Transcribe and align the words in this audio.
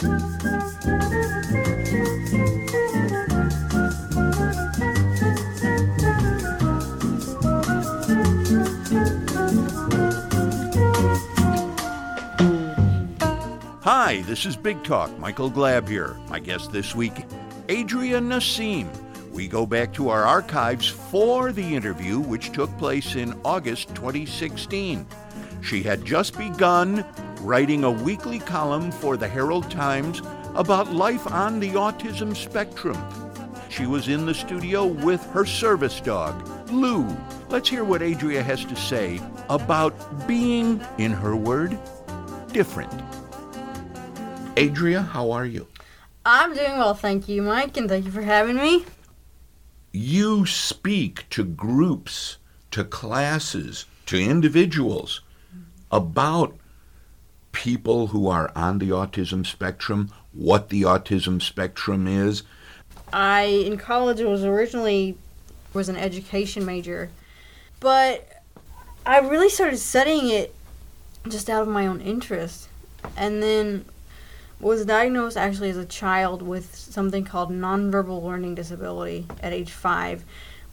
Hi, 0.00 0.08
this 14.22 14.46
is 14.46 14.56
Big 14.56 14.82
Talk. 14.84 15.18
Michael 15.18 15.50
Glab 15.50 15.86
here. 15.86 16.16
My 16.30 16.38
guest 16.38 16.72
this 16.72 16.94
week, 16.94 17.26
Adria 17.68 18.20
Nassim. 18.20 18.88
We 19.30 19.48
go 19.48 19.66
back 19.66 19.92
to 19.94 20.08
our 20.08 20.24
archives 20.24 20.88
for 20.88 21.52
the 21.52 21.76
interview, 21.76 22.20
which 22.20 22.52
took 22.52 22.74
place 22.78 23.16
in 23.16 23.38
August 23.44 23.88
2016. 23.88 25.06
She 25.60 25.82
had 25.82 26.06
just 26.06 26.38
begun 26.38 27.04
writing 27.40 27.84
a 27.84 27.90
weekly 27.90 28.38
column 28.38 28.90
for 28.90 29.16
the 29.16 29.28
Herald 29.28 29.70
Times 29.70 30.20
about 30.54 30.92
life 30.92 31.26
on 31.30 31.58
the 31.58 31.70
autism 31.70 32.36
spectrum. 32.36 32.98
She 33.68 33.86
was 33.86 34.08
in 34.08 34.26
the 34.26 34.34
studio 34.34 34.86
with 34.86 35.24
her 35.26 35.46
service 35.46 36.00
dog, 36.00 36.46
Lu. 36.70 37.06
Let's 37.48 37.68
hear 37.68 37.84
what 37.84 38.02
Adria 38.02 38.42
has 38.42 38.64
to 38.64 38.76
say 38.76 39.20
about 39.48 39.94
being, 40.26 40.84
in 40.98 41.12
her 41.12 41.34
word, 41.34 41.78
different. 42.52 42.92
Adria, 44.56 45.02
how 45.02 45.30
are 45.30 45.46
you? 45.46 45.66
I'm 46.26 46.54
doing 46.54 46.76
well, 46.76 46.94
thank 46.94 47.28
you, 47.28 47.42
Mike, 47.42 47.76
and 47.76 47.88
thank 47.88 48.04
you 48.04 48.10
for 48.10 48.22
having 48.22 48.56
me. 48.56 48.84
You 49.92 50.46
speak 50.46 51.28
to 51.30 51.44
groups, 51.44 52.36
to 52.72 52.84
classes, 52.84 53.86
to 54.06 54.20
individuals 54.20 55.22
about 55.90 56.56
people 57.52 58.08
who 58.08 58.28
are 58.28 58.50
on 58.54 58.78
the 58.78 58.90
autism 58.90 59.44
spectrum, 59.44 60.10
what 60.32 60.68
the 60.68 60.82
autism 60.82 61.42
spectrum 61.42 62.06
is. 62.06 62.42
I 63.12 63.42
in 63.42 63.76
college 63.76 64.20
was 64.20 64.44
originally 64.44 65.16
was 65.72 65.88
an 65.88 65.96
education 65.96 66.64
major, 66.64 67.10
but 67.80 68.28
I 69.06 69.18
really 69.18 69.48
started 69.48 69.78
studying 69.78 70.28
it 70.28 70.54
just 71.28 71.50
out 71.50 71.62
of 71.62 71.68
my 71.68 71.86
own 71.86 72.00
interest. 72.00 72.68
And 73.16 73.42
then 73.42 73.84
was 74.60 74.84
diagnosed 74.84 75.36
actually 75.36 75.70
as 75.70 75.76
a 75.76 75.86
child 75.86 76.42
with 76.42 76.74
something 76.74 77.24
called 77.24 77.50
nonverbal 77.50 78.22
learning 78.22 78.54
disability 78.54 79.26
at 79.42 79.52
age 79.52 79.70
five, 79.70 80.24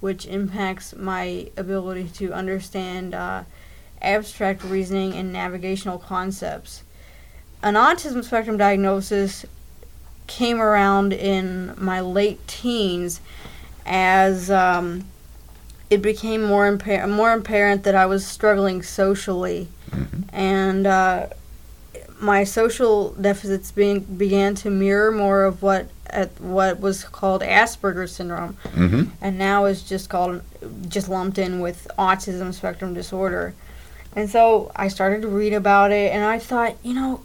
which 0.01 0.25
impacts 0.25 0.95
my 0.95 1.49
ability 1.55 2.09
to 2.09 2.33
understand 2.33 3.15
uh, 3.15 3.43
abstract 4.01 4.63
reasoning 4.63 5.13
and 5.13 5.31
navigational 5.33 5.97
concepts. 5.97 6.83
An 7.63 7.73
autism 7.73 8.23
spectrum 8.23 8.57
diagnosis 8.57 9.45
came 10.27 10.61
around 10.61 11.13
in 11.13 11.73
my 11.77 11.99
late 12.01 12.45
teens 12.47 13.21
as 13.85 14.51
um, 14.51 15.05
it 15.89 16.01
became 16.01 16.43
more 16.43 16.71
impar- 16.71 17.09
more 17.09 17.31
apparent 17.33 17.83
that 17.83 17.95
I 17.95 18.05
was 18.05 18.25
struggling 18.25 18.83
socially, 18.83 19.69
mm-hmm. 19.89 20.23
and 20.33 20.85
uh, 20.85 21.27
my 22.19 22.43
social 22.43 23.11
deficits 23.13 23.71
being, 23.71 24.01
began 24.01 24.55
to 24.55 24.69
mirror 24.69 25.11
more 25.11 25.45
of 25.45 25.61
what 25.61 25.87
at 26.09 26.39
what 26.39 26.79
was 26.79 27.03
called 27.03 27.41
Asperger's 27.41 28.13
syndrome, 28.13 28.57
mm-hmm. 28.63 29.03
and 29.21 29.37
now 29.37 29.65
is 29.65 29.81
just 29.83 30.09
called 30.09 30.41
just 30.89 31.09
lumped 31.09 31.37
in 31.37 31.59
with 31.59 31.87
autism 31.97 32.53
spectrum 32.53 32.93
disorder. 32.93 33.53
And 34.17 34.27
so 34.31 34.71
I 34.75 34.87
started 34.87 35.21
to 35.21 35.27
read 35.27 35.53
about 35.53 35.91
it, 35.91 36.11
and 36.11 36.23
I 36.23 36.39
thought, 36.39 36.75
you 36.81 36.95
know, 36.95 37.21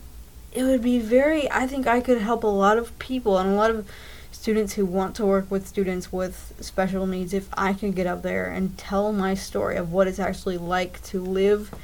it 0.53 0.63
would 0.63 0.83
be 0.83 0.99
very. 0.99 1.51
I 1.51 1.67
think 1.67 1.87
I 1.87 2.03
could 2.03 2.21
help 2.21 2.45
a 2.45 2.49
lot 2.49 2.77
of 2.77 2.99
people 2.99 3.39
and 3.39 3.49
a 3.49 3.55
lot 3.55 3.71
of 3.71 3.89
students 4.31 4.75
who 4.75 4.85
want 4.85 5.17
to 5.17 5.25
work 5.25 5.51
with 5.51 5.67
students 5.67 6.13
with 6.13 6.53
special 6.61 7.07
needs 7.07 7.33
if 7.33 7.49
I 7.55 7.73
could 7.73 7.95
get 7.95 8.07
up 8.07 8.21
there 8.21 8.45
and 8.45 8.77
tell 8.77 9.11
my 9.11 9.33
story 9.33 9.77
of 9.79 9.91
what 9.91 10.07
it's 10.07 10.19
actually 10.19 10.59
like 10.59 11.03
to 11.05 11.19
live 11.23 11.75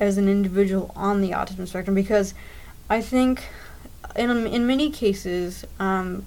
as 0.00 0.18
an 0.18 0.28
individual 0.28 0.90
on 0.96 1.20
the 1.20 1.30
autism 1.30 1.68
spectrum 1.68 1.94
because 1.94 2.34
I 2.90 3.00
think 3.00 3.44
in 4.16 4.28
in 4.48 4.66
many 4.66 4.90
cases 4.90 5.64
um, 5.78 6.24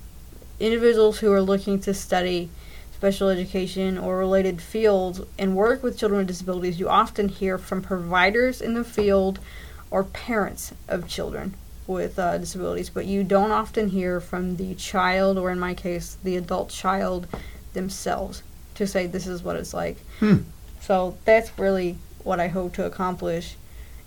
individuals 0.58 1.20
who 1.20 1.34
are 1.34 1.42
looking 1.42 1.82
to 1.82 1.94
study 1.94 2.50
special 2.96 3.30
education 3.30 3.98
or 3.98 4.18
related 4.18 4.62
fields 4.62 5.22
and 5.38 5.56
work 5.56 5.84
with 5.84 5.98
children 5.98 6.20
with 6.20 6.28
disabilities 6.28 6.80
you 6.80 6.90
often 6.90 7.30
hear 7.30 7.58
from 7.58 7.82
providers 7.82 8.62
in 8.62 8.74
the 8.74 8.84
field 8.84 9.40
or 9.92 10.04
parents 10.04 10.74
of 10.88 11.08
children 11.08 11.54
with 11.88 12.18
uh, 12.18 12.38
disabilities 12.38 12.90
but 12.90 13.06
you 13.06 13.24
don't 13.24 13.52
often 13.52 13.90
hear 13.90 14.20
from 14.20 14.56
the 14.56 14.74
child 14.76 15.38
or 15.38 15.52
in 15.52 15.60
my 15.60 15.74
case 15.74 16.18
the 16.24 16.36
adult 16.36 16.70
child 16.70 17.28
themselves 17.74 18.42
to 18.74 18.88
say 18.88 19.06
this 19.06 19.28
is 19.28 19.44
what 19.44 19.56
it's 19.56 19.74
like 19.74 19.98
hmm. 20.20 20.38
so 20.80 21.18
that's 21.26 21.58
really 21.60 21.98
what 22.24 22.40
i 22.40 22.48
hope 22.48 22.74
to 22.74 22.86
accomplish 22.86 23.56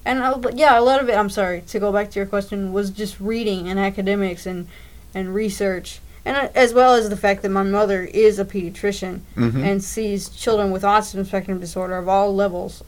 and 0.09 0.21
uh, 0.21 0.41
yeah, 0.55 0.79
a 0.79 0.81
lot 0.81 1.03
of 1.03 1.09
it. 1.11 1.17
I'm 1.17 1.29
sorry 1.29 1.61
to 1.63 1.79
go 1.79 1.93
back 1.93 2.11
to 2.11 2.19
your 2.19 2.25
question 2.25 2.73
was 2.73 2.89
just 2.89 3.21
reading 3.21 3.69
and 3.69 3.79
academics 3.79 4.47
and 4.47 4.67
and 5.15 5.35
research, 5.35 6.01
and 6.25 6.37
uh, 6.37 6.49
as 6.55 6.75
well 6.75 6.95
as 6.95 7.09
the 7.09 7.17
fact 7.17 7.43
that 7.43 7.51
my 7.51 7.63
mother 7.63 8.03
is 8.03 8.39
a 8.39 8.45
pediatrician 8.45 9.21
mm-hmm. 9.37 9.63
and 9.63 9.83
sees 9.83 10.29
children 10.29 10.71
with 10.71 10.83
autism 10.83 11.25
spectrum 11.27 11.61
disorder 11.61 11.97
of 11.97 12.09
all 12.09 12.35
levels, 12.35 12.83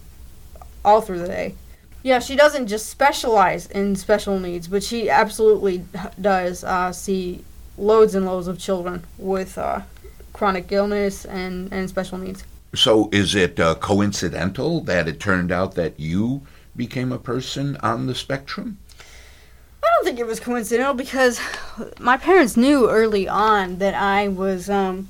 all 0.84 1.00
through 1.00 1.18
the 1.20 1.26
day. 1.26 1.54
Yeah, 2.02 2.18
she 2.18 2.34
doesn't 2.34 2.66
just 2.66 2.88
specialize 2.88 3.66
in 3.66 3.94
special 3.94 4.40
needs, 4.40 4.68
but 4.68 4.82
she 4.82 5.10
absolutely 5.10 5.84
does 6.20 6.64
uh, 6.64 6.92
see 6.92 7.44
loads 7.76 8.14
and 8.14 8.24
loads 8.24 8.46
of 8.46 8.58
children 8.58 9.04
with 9.18 9.58
uh, 9.58 9.82
chronic 10.32 10.72
illness 10.72 11.24
and, 11.24 11.72
and 11.72 11.88
special 11.88 12.18
needs. 12.18 12.44
So, 12.74 13.08
is 13.12 13.34
it 13.34 13.58
uh, 13.58 13.74
coincidental 13.74 14.80
that 14.82 15.08
it 15.08 15.18
turned 15.18 15.50
out 15.50 15.74
that 15.74 15.98
you 15.98 16.42
became 16.76 17.10
a 17.12 17.18
person 17.18 17.76
on 17.78 18.06
the 18.06 18.14
spectrum? 18.14 18.78
I 20.00 20.02
don't 20.02 20.14
think 20.14 20.20
it 20.20 20.26
was 20.26 20.40
coincidental 20.40 20.94
because 20.94 21.38
my 21.98 22.16
parents 22.16 22.56
knew 22.56 22.88
early 22.88 23.28
on 23.28 23.80
that 23.80 23.94
I 23.94 24.28
was 24.28 24.70
um, 24.70 25.08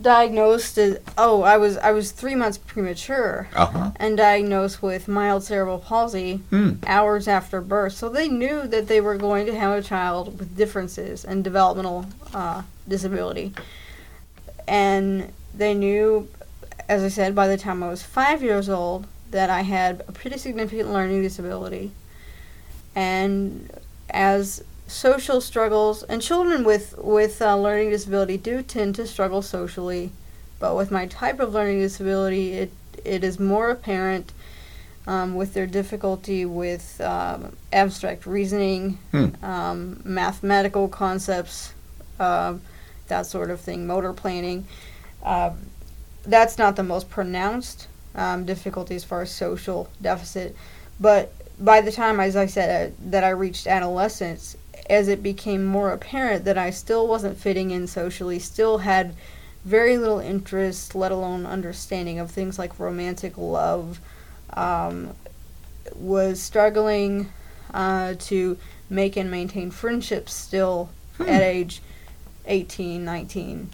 diagnosed 0.00 0.78
as 0.78 0.98
oh 1.18 1.42
I 1.42 1.58
was 1.58 1.76
I 1.76 1.90
was 1.90 2.10
three 2.10 2.34
months 2.34 2.56
premature 2.56 3.50
uh-huh. 3.54 3.90
and 3.96 4.16
diagnosed 4.16 4.80
with 4.82 5.08
mild 5.08 5.44
cerebral 5.44 5.78
palsy 5.78 6.36
hmm. 6.48 6.76
hours 6.86 7.28
after 7.28 7.60
birth. 7.60 7.92
So 7.92 8.08
they 8.08 8.28
knew 8.28 8.66
that 8.66 8.88
they 8.88 9.02
were 9.02 9.18
going 9.18 9.44
to 9.44 9.54
have 9.54 9.78
a 9.78 9.82
child 9.82 10.38
with 10.38 10.56
differences 10.56 11.22
and 11.22 11.44
developmental 11.44 12.06
uh, 12.32 12.62
disability, 12.88 13.52
and 14.66 15.30
they 15.54 15.74
knew, 15.74 16.30
as 16.88 17.02
I 17.02 17.08
said, 17.08 17.34
by 17.34 17.46
the 17.46 17.58
time 17.58 17.82
I 17.82 17.90
was 17.90 18.02
five 18.02 18.42
years 18.42 18.70
old 18.70 19.06
that 19.32 19.50
I 19.50 19.60
had 19.60 20.02
a 20.08 20.12
pretty 20.12 20.38
significant 20.38 20.94
learning 20.94 21.20
disability. 21.20 21.90
And 22.94 23.68
as 24.10 24.62
social 24.86 25.40
struggles, 25.40 26.02
and 26.04 26.22
children 26.22 26.64
with, 26.64 26.96
with 26.98 27.42
uh, 27.42 27.56
learning 27.56 27.90
disability 27.90 28.36
do 28.36 28.62
tend 28.62 28.94
to 28.94 29.06
struggle 29.06 29.42
socially, 29.42 30.10
but 30.58 30.74
with 30.74 30.90
my 30.90 31.06
type 31.06 31.40
of 31.40 31.52
learning 31.52 31.80
disability, 31.80 32.52
it, 32.52 32.72
it 33.04 33.22
is 33.22 33.38
more 33.38 33.70
apparent 33.70 34.32
um, 35.06 35.34
with 35.34 35.54
their 35.54 35.66
difficulty 35.66 36.44
with 36.44 37.00
um, 37.00 37.56
abstract 37.72 38.26
reasoning, 38.26 38.98
hmm. 39.10 39.28
um, 39.42 40.00
mathematical 40.04 40.88
concepts, 40.88 41.72
uh, 42.20 42.54
that 43.08 43.24
sort 43.24 43.50
of 43.50 43.60
thing, 43.60 43.86
motor 43.86 44.12
planning. 44.12 44.66
Uh, 45.22 45.52
that's 46.24 46.58
not 46.58 46.76
the 46.76 46.82
most 46.82 47.08
pronounced 47.08 47.88
um, 48.14 48.44
difficulty 48.44 48.94
as 48.94 49.04
far 49.04 49.22
as 49.22 49.30
social 49.30 49.88
deficit. 50.02 50.54
But 51.00 51.32
by 51.60 51.80
the 51.80 51.92
time, 51.92 52.20
as 52.20 52.36
I 52.36 52.46
said, 52.46 52.92
uh, 52.92 52.94
that 53.10 53.24
I 53.24 53.30
reached 53.30 53.66
adolescence, 53.66 54.56
as 54.88 55.08
it 55.08 55.22
became 55.22 55.64
more 55.64 55.90
apparent 55.90 56.44
that 56.44 56.56
I 56.56 56.70
still 56.70 57.06
wasn't 57.06 57.38
fitting 57.38 57.70
in 57.70 57.86
socially, 57.86 58.38
still 58.38 58.78
had 58.78 59.14
very 59.64 59.98
little 59.98 60.20
interest, 60.20 60.94
let 60.94 61.12
alone 61.12 61.44
understanding 61.44 62.18
of 62.18 62.30
things 62.30 62.58
like 62.58 62.78
romantic 62.78 63.36
love, 63.36 64.00
um, 64.54 65.14
was 65.94 66.40
struggling 66.40 67.30
uh, 67.74 68.14
to 68.18 68.56
make 68.88 69.16
and 69.16 69.30
maintain 69.30 69.70
friendships 69.70 70.32
still 70.32 70.90
hmm. 71.16 71.24
at 71.24 71.42
age 71.42 71.82
18, 72.46 73.04
19, 73.04 73.70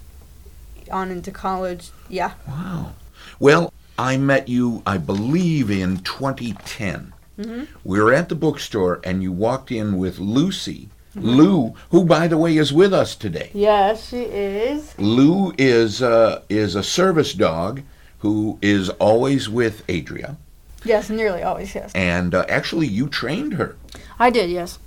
on 0.91 1.11
into 1.11 1.31
college. 1.31 1.91
Yeah. 2.09 2.33
Wow. 2.47 2.93
Well, 3.39 3.73
I 3.97 4.17
met 4.17 4.49
you, 4.49 4.83
I 4.85 4.97
believe, 4.97 5.71
in 5.71 5.99
2010. 5.99 7.13
Mm-hmm. 7.39 7.63
We 7.83 7.99
were 7.99 8.13
at 8.13 8.29
the 8.29 8.35
bookstore, 8.35 8.99
and 9.03 9.21
you 9.21 9.31
walked 9.31 9.71
in 9.71 9.97
with 9.97 10.19
Lucy. 10.19 10.89
Mm-hmm. 11.15 11.29
Lu, 11.29 11.73
who 11.91 12.03
by 12.03 12.27
the 12.27 12.37
way 12.37 12.57
is 12.57 12.73
with 12.73 12.93
us 12.93 13.15
today. 13.15 13.49
Yes, 13.53 14.09
she 14.09 14.23
is. 14.23 14.93
Lu 14.99 15.53
is 15.57 16.01
uh, 16.01 16.41
is 16.49 16.75
a 16.75 16.83
service 16.83 17.33
dog 17.33 17.81
who 18.19 18.59
is 18.61 18.89
always 18.89 19.47
with 19.47 19.89
Adria. 19.89 20.35
Yes, 20.83 21.09
nearly 21.09 21.41
always. 21.41 21.73
Yes. 21.73 21.91
And 21.95 22.35
uh, 22.35 22.45
actually, 22.49 22.87
you 22.87 23.07
trained 23.07 23.53
her. 23.53 23.77
I 24.19 24.29
did. 24.29 24.49
Yes. 24.49 24.77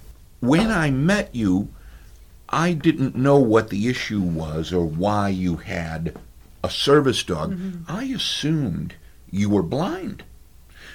when 0.40 0.70
I 0.70 0.90
met 0.90 1.34
you, 1.34 1.68
I 2.48 2.72
didn't 2.72 3.16
know 3.16 3.38
what 3.38 3.70
the 3.70 3.88
issue 3.88 4.20
was 4.20 4.72
or 4.72 4.84
why 4.84 5.30
you 5.30 5.56
had 5.56 6.16
a 6.62 6.70
service 6.70 7.22
dog. 7.22 7.54
Mm-hmm. 7.54 7.90
I 7.90 8.04
assumed 8.04 8.94
you 9.30 9.50
were 9.50 9.62
blind. 9.62 10.22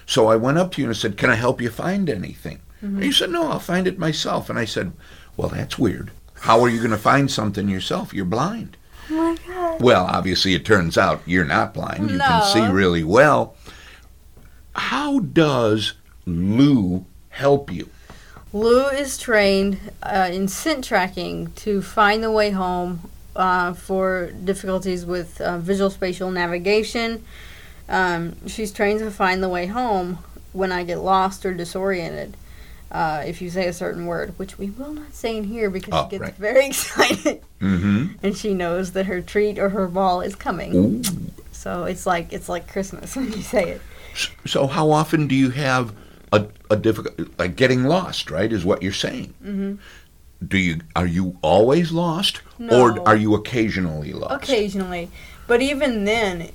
So 0.06 0.28
I 0.28 0.36
went 0.36 0.58
up 0.58 0.72
to 0.74 0.82
you 0.82 0.88
and 0.88 0.96
I 0.96 0.98
said, 0.98 1.18
Can 1.18 1.30
I 1.30 1.36
help 1.36 1.62
you 1.62 1.70
find 1.70 2.10
anything? 2.10 2.60
Mm-hmm. 2.84 2.96
And 2.96 3.06
you 3.06 3.12
said, 3.12 3.30
No, 3.30 3.48
I'll 3.48 3.60
find 3.60 3.88
it 3.88 3.98
myself. 3.98 4.50
And 4.50 4.60
I 4.60 4.66
said, 4.66 4.94
Well, 5.38 5.50
that's 5.50 5.80
weird. 5.80 6.12
How 6.42 6.62
are 6.62 6.70
you 6.70 6.80
going 6.80 6.92
to 6.92 6.98
find 6.98 7.32
something 7.32 7.70
yourself? 7.70 8.14
You're 8.14 8.26
blind. 8.26 8.76
Oh 9.10 9.14
my 9.14 9.38
god. 9.48 9.82
Well, 9.82 10.06
obviously, 10.06 10.54
it 10.54 10.66
turns 10.66 10.98
out 10.98 11.22
you're 11.26 11.46
not 11.46 11.74
blind. 11.74 12.10
You 12.10 12.18
can 12.18 12.44
see 12.44 12.66
really 12.68 13.04
well. 13.04 13.56
How 14.76 15.20
does 15.20 15.94
Lu 16.26 17.06
help 17.30 17.72
you? 17.72 17.90
Lu 18.52 18.86
is 18.88 19.18
trained 19.18 19.80
uh, 20.04 20.30
in 20.32 20.48
scent 20.48 20.84
tracking 20.84 21.52
to 21.54 21.82
find 21.82 22.24
the 22.24 22.32
way 22.32 22.52
home 22.52 23.10
uh, 23.36 23.74
for 23.74 24.32
difficulties 24.44 25.06
with 25.06 25.42
uh, 25.42 25.58
visual 25.58 25.90
spatial 25.90 26.30
navigation. 26.30 27.24
Um, 27.90 28.36
she's 28.48 28.72
trained 28.72 29.00
to 29.00 29.12
find 29.12 29.44
the 29.44 29.50
way 29.50 29.66
home 29.68 30.20
when 30.54 30.72
I 30.72 30.84
get 30.84 31.00
lost 31.00 31.46
or 31.46 31.54
disoriented. 31.54 32.38
Uh, 32.92 33.24
if 33.26 33.42
you 33.42 33.50
say 33.50 33.68
a 33.68 33.74
certain 33.74 34.06
word, 34.06 34.38
which 34.38 34.60
we 34.60 34.70
will 34.70 34.94
not 34.94 35.14
say 35.16 35.36
in 35.36 35.46
here 35.46 35.70
because 35.72 35.94
Oh, 35.94 36.04
she 36.06 36.12
gets 36.12 36.22
right. 36.22 36.36
very 36.36 36.66
excited 36.68 37.42
Mm-hmm. 37.60 38.06
and 38.22 38.38
she 38.38 38.54
knows 38.54 38.92
that 38.92 39.08
her 39.08 39.20
treat 39.22 39.58
or 39.58 39.70
her 39.70 39.88
ball 39.88 40.22
is 40.22 40.36
coming. 40.36 40.76
Ooh. 40.76 41.02
So 41.52 41.86
it's 41.86 42.06
like 42.06 42.32
it's 42.34 42.50
like 42.50 42.68
Christmas 42.68 43.16
when 43.16 43.32
you 43.32 43.42
say 43.42 43.70
it. 43.72 43.82
So, 44.46 44.68
how 44.68 44.92
often 44.92 45.28
do 45.28 45.34
you 45.34 45.50
have 45.50 45.92
a, 46.32 46.46
a 46.70 46.76
difficult, 46.76 47.20
like 47.40 47.56
getting 47.56 47.86
lost, 47.86 48.30
right? 48.30 48.52
Is 48.52 48.64
what 48.66 48.84
you're 48.84 48.92
saying. 48.92 49.34
hmm 49.42 49.76
Do 50.46 50.58
you 50.60 50.82
are 50.96 51.08
you 51.08 51.38
always 51.42 51.92
lost, 51.92 52.42
No. 52.60 52.80
or 53.00 53.08
are 53.08 53.16
you 53.16 53.34
occasionally 53.34 54.14
lost? 54.14 54.44
Occasionally. 54.44 55.10
But 55.48 55.62
even 55.64 56.04
then, 56.06 56.50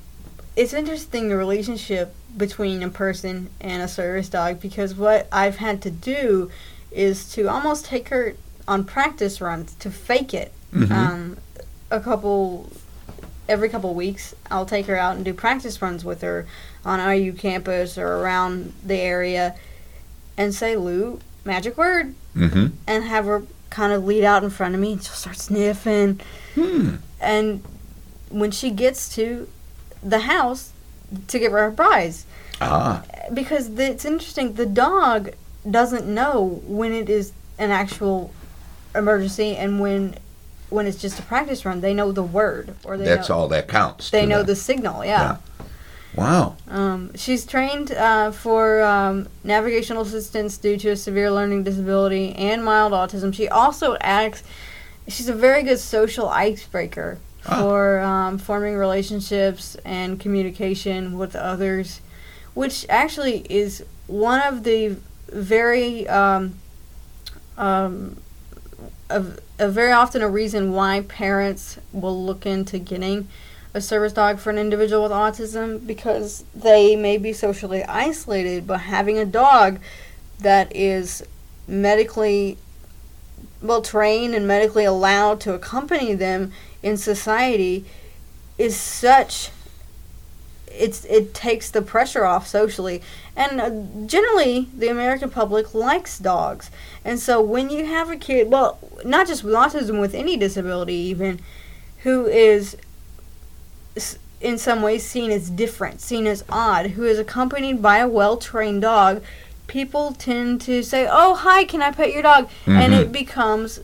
it's 0.58 0.74
interesting 0.74 1.28
the 1.28 1.36
relationship 1.36 2.12
between 2.36 2.82
a 2.82 2.88
person 2.88 3.48
and 3.60 3.80
a 3.82 3.86
service 3.88 4.28
dog 4.28 4.60
because 4.60 4.94
what 4.94 5.28
I've 5.30 5.56
had 5.56 5.80
to 5.82 5.90
do 5.90 6.50
is 6.90 7.30
to 7.34 7.46
almost 7.48 7.84
take 7.84 8.08
her 8.08 8.34
on 8.66 8.84
practice 8.84 9.40
runs 9.40 9.74
to 9.74 9.90
fake 9.90 10.34
it. 10.34 10.52
Mhm. 10.74 10.90
Um, 10.90 11.36
a 11.92 12.00
couple, 12.00 12.70
every 13.48 13.68
couple 13.68 13.94
weeks, 13.94 14.34
I'll 14.50 14.66
take 14.66 14.86
her 14.86 14.96
out 14.96 15.14
and 15.16 15.24
do 15.24 15.32
practice 15.32 15.80
runs 15.80 16.04
with 16.04 16.22
her 16.22 16.44
on 16.84 16.98
IU 17.00 17.32
campus 17.32 17.96
or 17.96 18.08
around 18.16 18.72
the 18.84 18.96
area 18.96 19.54
and 20.36 20.52
say, 20.54 20.76
Lu, 20.76 21.20
magic 21.44 21.78
word, 21.78 22.14
Mm-hmm. 22.36 22.66
and 22.86 23.04
have 23.04 23.24
her 23.26 23.42
kind 23.70 23.92
of 23.92 24.04
lead 24.04 24.24
out 24.24 24.42
in 24.44 24.50
front 24.50 24.74
of 24.74 24.80
me 24.80 24.92
and 24.94 25.02
she'll 25.02 25.14
start 25.14 25.36
sniffing 25.38 26.20
Hmm. 26.54 26.96
and 27.20 27.62
when 28.30 28.50
she 28.50 28.70
gets 28.70 29.08
to 29.16 29.48
the 30.02 30.20
house 30.20 30.72
to 31.26 31.38
give 31.38 31.52
her 31.52 31.64
a 31.66 31.72
prize 31.72 32.24
Ah. 32.60 33.02
because 33.32 33.74
the, 33.74 33.84
it's 33.90 34.04
interesting 34.04 34.54
the 34.54 34.66
dog 34.66 35.30
doesn't 35.68 36.06
know 36.06 36.60
when 36.66 36.92
it 36.92 37.08
is 37.08 37.32
an 37.58 37.70
actual 37.70 38.30
emergency 38.94 39.56
and 39.56 39.80
when 39.80 40.16
when 40.70 40.86
it's 40.86 41.00
just 41.00 41.18
a 41.18 41.22
practice 41.22 41.64
run 41.64 41.80
they 41.80 41.94
know 41.94 42.12
the 42.12 42.22
word 42.22 42.74
or 42.84 42.96
they 42.96 43.04
That's 43.04 43.28
know, 43.28 43.36
all 43.36 43.48
that 43.48 43.68
counts. 43.68 44.10
they 44.10 44.26
know 44.26 44.38
them. 44.38 44.46
the 44.46 44.56
signal 44.56 45.04
yeah, 45.04 45.36
Wow. 46.14 46.56
Um, 46.68 47.14
she's 47.14 47.44
trained 47.46 47.92
uh, 47.92 48.32
for 48.32 48.82
um, 48.82 49.28
navigational 49.44 50.02
assistance 50.02 50.58
due 50.58 50.76
to 50.78 50.90
a 50.90 50.96
severe 50.96 51.30
learning 51.30 51.62
disability 51.64 52.34
and 52.34 52.64
mild 52.64 52.92
autism. 52.92 53.32
She 53.32 53.46
also 53.46 53.96
acts. 54.00 54.42
She's 55.06 55.28
a 55.28 55.34
very 55.34 55.62
good 55.62 55.78
social 55.78 56.28
icebreaker 56.28 57.18
Ah. 57.46 57.60
for 57.60 58.00
um, 58.00 58.38
forming 58.38 58.76
relationships 58.76 59.76
and 59.84 60.18
communication 60.18 61.16
with 61.16 61.36
others, 61.36 62.00
which 62.54 62.84
actually 62.88 63.46
is 63.48 63.84
one 64.06 64.40
of 64.42 64.64
the 64.64 64.96
very 65.28 66.08
um, 66.08 66.54
um, 67.56 68.16
a, 69.10 69.24
a 69.58 69.68
very 69.68 69.92
often 69.92 70.22
a 70.22 70.28
reason 70.28 70.72
why 70.72 71.00
parents 71.02 71.78
will 71.92 72.24
look 72.24 72.46
into 72.46 72.78
getting 72.78 73.28
a 73.74 73.80
service 73.80 74.12
dog 74.12 74.38
for 74.38 74.50
an 74.50 74.58
individual 74.58 75.02
with 75.02 75.12
autism 75.12 75.86
because 75.86 76.44
they 76.54 76.96
may 76.96 77.18
be 77.18 77.32
socially 77.32 77.84
isolated, 77.84 78.66
but 78.66 78.80
having 78.80 79.18
a 79.18 79.24
dog 79.24 79.78
that 80.40 80.74
is 80.74 81.22
medically 81.66 82.56
well 83.60 83.82
trained 83.82 84.34
and 84.34 84.46
medically 84.46 84.84
allowed 84.84 85.40
to 85.40 85.52
accompany 85.52 86.14
them 86.14 86.52
in 86.82 86.96
society 86.96 87.84
is 88.56 88.76
such 88.76 89.50
it's 90.70 91.04
it 91.06 91.32
takes 91.34 91.70
the 91.70 91.80
pressure 91.82 92.24
off 92.24 92.46
socially. 92.46 93.00
And 93.34 93.60
uh, 93.60 94.06
generally 94.06 94.68
the 94.76 94.88
american 94.88 95.30
public 95.30 95.74
likes 95.74 96.18
dogs. 96.18 96.70
And 97.04 97.18
so 97.18 97.40
when 97.40 97.70
you 97.70 97.86
have 97.86 98.10
a 98.10 98.16
kid 98.16 98.50
well 98.50 98.78
not 99.04 99.26
just 99.26 99.42
with 99.44 99.54
autism 99.54 100.00
with 100.00 100.14
any 100.14 100.36
disability 100.36 100.94
even 100.94 101.40
who 102.04 102.26
is 102.26 102.76
in 104.40 104.56
some 104.58 104.82
ways 104.82 105.04
seen 105.04 105.30
as 105.32 105.50
different 105.50 106.00
seen 106.00 106.26
as 106.26 106.44
odd 106.48 106.86
who 106.90 107.02
is 107.02 107.18
accompanied 107.18 107.82
by 107.82 107.98
a 107.98 108.06
well-trained 108.06 108.82
dog 108.82 109.20
people 109.66 110.12
tend 110.12 110.60
to 110.60 110.80
say 110.82 111.08
oh 111.10 111.34
hi 111.34 111.64
can 111.64 111.82
i 111.82 111.90
pet 111.90 112.12
your 112.12 112.22
dog? 112.22 112.48
And 112.66 112.92
Mhm. 112.92 113.00
it 113.00 113.12
becomes 113.12 113.80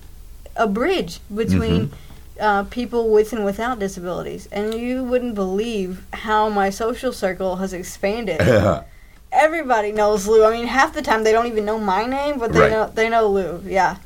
a 0.57 0.69
bridge 0.69 1.19
between 1.35 1.91
uh, 2.41 2.65
people 2.65 3.11
with 3.11 3.33
and 3.33 3.45
without 3.45 3.79
disabilities. 3.79 4.49
And 4.53 4.75
you 4.75 5.03
wouldn't 5.05 5.35
believe 5.35 6.05
how 6.13 6.49
my 6.49 6.71
social 6.71 7.13
circle 7.13 7.57
has 7.57 7.73
expanded. 7.73 8.41
Everybody 9.33 9.91
knows 9.93 10.27
Lu. 10.29 10.45
I 10.45 10.53
mean 10.53 10.67
half 10.67 10.93
the 10.95 11.03
time 11.03 11.25
they 11.25 11.33
don't 11.33 11.47
even 11.47 11.65
know 11.65 11.79
my 11.79 12.07
name 12.07 12.39
but 12.39 12.53
they 12.53 12.61
Right. 12.61 12.71
know 12.71 12.91
they 12.95 13.09
know 13.09 13.29
Lu. 13.29 13.63
Yeah. 13.65 13.97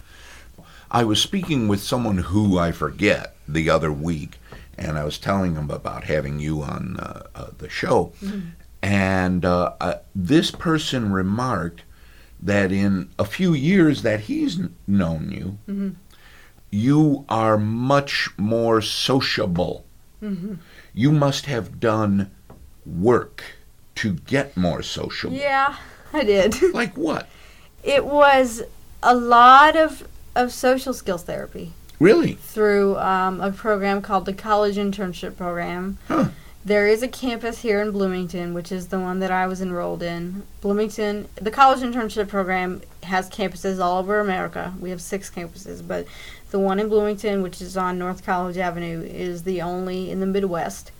I 0.91 1.05
was 1.05 1.21
speaking 1.21 1.69
with 1.69 1.83
someone 1.83 2.17
who 2.19 2.59
I 2.59 2.73
forget 2.73 3.37
the 3.47 3.69
other 3.69 3.93
week, 3.93 4.39
and 4.79 4.97
I 4.99 5.05
was 5.05 5.19
telling 5.19 5.55
him 5.55 5.71
about 5.71 6.05
having 6.05 6.39
you 6.41 6.63
on 6.63 6.97
uh, 6.99 7.25
uh, 7.35 7.47
the 7.59 7.69
show. 7.69 8.13
And 8.83 9.45
uh, 9.45 9.73
uh, 9.81 9.95
this 10.15 10.51
person 10.51 11.13
remarked 11.13 11.83
that 12.41 12.73
in 12.73 13.11
a 13.19 13.25
few 13.27 13.53
years 13.53 14.01
that 14.03 14.21
he's 14.21 14.57
kn- 14.57 14.75
known 14.87 15.31
you, 15.31 15.59
Mhm. 15.69 15.95
You 16.71 17.25
are 17.29 17.57
much 17.59 18.29
more 18.37 18.81
sociable. 18.83 19.85
Mhm. 20.23 20.59
You 20.95 21.13
must 21.13 21.47
have 21.47 21.81
done 21.81 22.31
work 22.85 23.45
to 23.97 24.15
get 24.15 24.57
more 24.57 24.83
sociable. 24.83 25.37
yeah 25.37 25.75
i 26.13 26.23
did 26.25 26.55
Like 26.75 26.97
what? 26.97 27.29
it 27.83 28.05
was 28.05 28.63
a 29.03 29.15
lot 29.15 29.77
of 29.77 30.07
of 30.35 30.53
social 30.53 30.93
skills 30.95 31.23
therapy 31.25 31.73
Really? 32.01 32.35
through 32.35 32.97
um, 32.99 33.41
a 33.41 33.51
program 33.51 34.01
called 34.03 34.25
the 34.25 34.33
College 34.33 34.77
Internship 34.77 35.37
Program. 35.37 35.99
Huh. 36.07 36.29
There 36.65 36.87
is 36.87 37.03
a 37.03 37.09
campus 37.09 37.63
here 37.63 37.81
in 37.83 37.91
Bloomington, 37.91 38.55
which 38.55 38.71
is 38.71 38.87
the 38.89 39.01
one 39.01 39.19
that 39.19 39.33
I 39.33 39.49
was 39.49 39.61
enrolled 39.61 40.01
in. 40.05 40.45
Bloomington, 40.61 41.27
the 41.35 41.51
College 41.51 41.81
Internship 41.81 42.29
Program 42.29 42.83
has 43.03 43.29
campuses 43.29 43.81
all 43.83 43.99
over 43.99 44.21
America. 44.21 44.75
We 44.79 44.91
have 44.91 45.01
six 45.01 45.29
campuses, 45.29 45.87
but 45.87 46.07
the 46.51 46.59
one 46.59 46.81
in 46.81 46.89
Bloomington, 46.89 47.43
which 47.43 47.61
is 47.61 47.77
on 47.77 47.99
North 47.99 48.25
College 48.25 48.57
Avenue, 48.57 49.03
is 49.03 49.43
the 49.43 49.61
only 49.63 50.11
in 50.11 50.21
the 50.21 50.27
Midwest. 50.27 50.93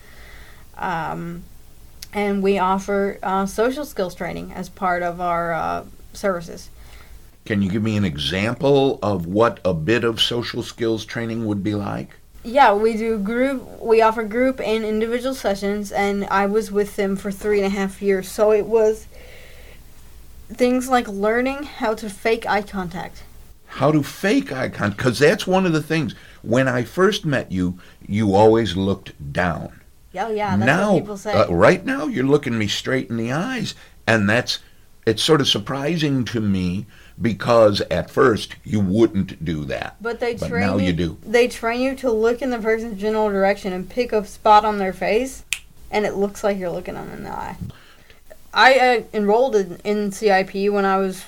Um, 0.77 1.45
and 2.13 2.43
we 2.43 2.59
offer 2.59 3.19
uh, 3.23 3.47
social 3.47 3.85
skills 3.85 4.15
training 4.15 4.53
as 4.53 4.69
part 4.69 5.03
of 5.03 5.21
our 5.21 5.53
uh, 5.53 5.85
services. 6.13 6.71
Can 7.45 7.63
you 7.63 7.71
give 7.71 7.83
me 7.83 7.97
an 7.97 8.05
example 8.05 8.99
of 9.03 9.27
what 9.27 9.61
a 9.65 9.73
bit 9.73 10.05
of 10.05 10.21
social 10.21 10.63
skills 10.63 11.05
training 11.05 11.47
would 11.47 11.63
be 11.63 11.75
like? 11.75 12.11
Yeah, 12.45 12.75
we 12.75 12.97
do 12.97 13.19
group. 13.19 13.81
We 13.81 14.01
offer 14.01 14.23
group 14.25 14.61
and 14.61 14.85
individual 14.85 15.35
sessions, 15.35 15.91
and 15.91 16.25
I 16.27 16.47
was 16.47 16.71
with 16.71 16.97
them 16.97 17.17
for 17.17 17.33
three 17.33 17.59
and 17.59 17.67
a 17.67 17.77
half 17.77 18.01
years. 18.01 18.29
So 18.29 18.53
it 18.53 18.67
was 18.67 19.07
things 20.49 20.89
like 20.89 21.09
learning 21.09 21.65
how 21.65 21.95
to 21.95 22.09
fake 22.09 22.47
eye 22.47 22.63
contact. 22.63 23.25
How 23.69 23.93
to 23.93 24.03
fake 24.03 24.51
eye 24.51 24.69
contact, 24.69 24.97
because 24.97 25.19
that's 25.19 25.47
one 25.47 25.67
of 25.67 25.73
the 25.73 25.83
things. 25.83 26.15
When 26.43 26.69
I 26.69 26.85
first 26.85 27.25
met 27.25 27.53
you, 27.53 27.79
you 28.07 28.35
always 28.35 28.77
looked 28.77 29.33
down. 29.33 29.81
Yeah, 30.13 30.31
yeah, 30.31 30.57
that's 30.57 30.67
now, 30.67 30.95
what 30.95 31.01
people 31.01 31.17
say. 31.17 31.33
uh, 31.33 31.53
right 31.53 31.85
now, 31.85 32.07
you're 32.07 32.25
looking 32.25 32.59
me 32.59 32.67
straight 32.67 33.11
in 33.11 33.19
the 33.19 33.31
eyes, 33.31 33.75
and 34.07 34.29
that's 34.29 34.61
it's 35.09 35.23
sort 35.23 35.41
of 35.41 35.49
surprising 35.49 36.25
to 36.27 36.41
me 36.41 36.87
because 37.21 37.81
at 37.91 38.11
first 38.11 38.57
you 38.63 38.79
wouldn't 38.79 39.43
do 39.43 39.65
that. 39.65 39.97
but 40.03 40.21
they 40.21 40.35
but 40.35 40.49
train 40.49 40.67
now 40.67 40.77
you, 40.77 40.87
you 40.87 40.93
do. 40.93 41.19
They 41.25 41.49
train 41.49 41.81
you 41.81 41.95
to 41.97 42.11
look 42.11 42.43
in 42.43 42.51
the 42.51 42.59
person's 42.59 43.01
general 43.01 43.29
direction 43.31 43.73
and 43.73 43.89
pick 43.89 44.13
a 44.13 44.25
spot 44.25 44.65
on 44.65 44.79
their 44.79 44.93
face, 44.93 45.45
and 45.91 46.05
it 46.05 46.15
looks 46.15 46.45
like 46.45 46.59
you're 46.59 46.71
looking 46.71 46.95
them 46.95 47.11
in 47.11 47.25
the 47.25 47.31
eye. 47.31 47.57
I 48.53 48.79
uh, 48.79 49.03
enrolled 49.13 49.57
in, 49.57 49.77
in 49.85 50.13
CIP 50.13 50.71
when 50.71 50.85
I 50.85 50.97
was 50.97 51.25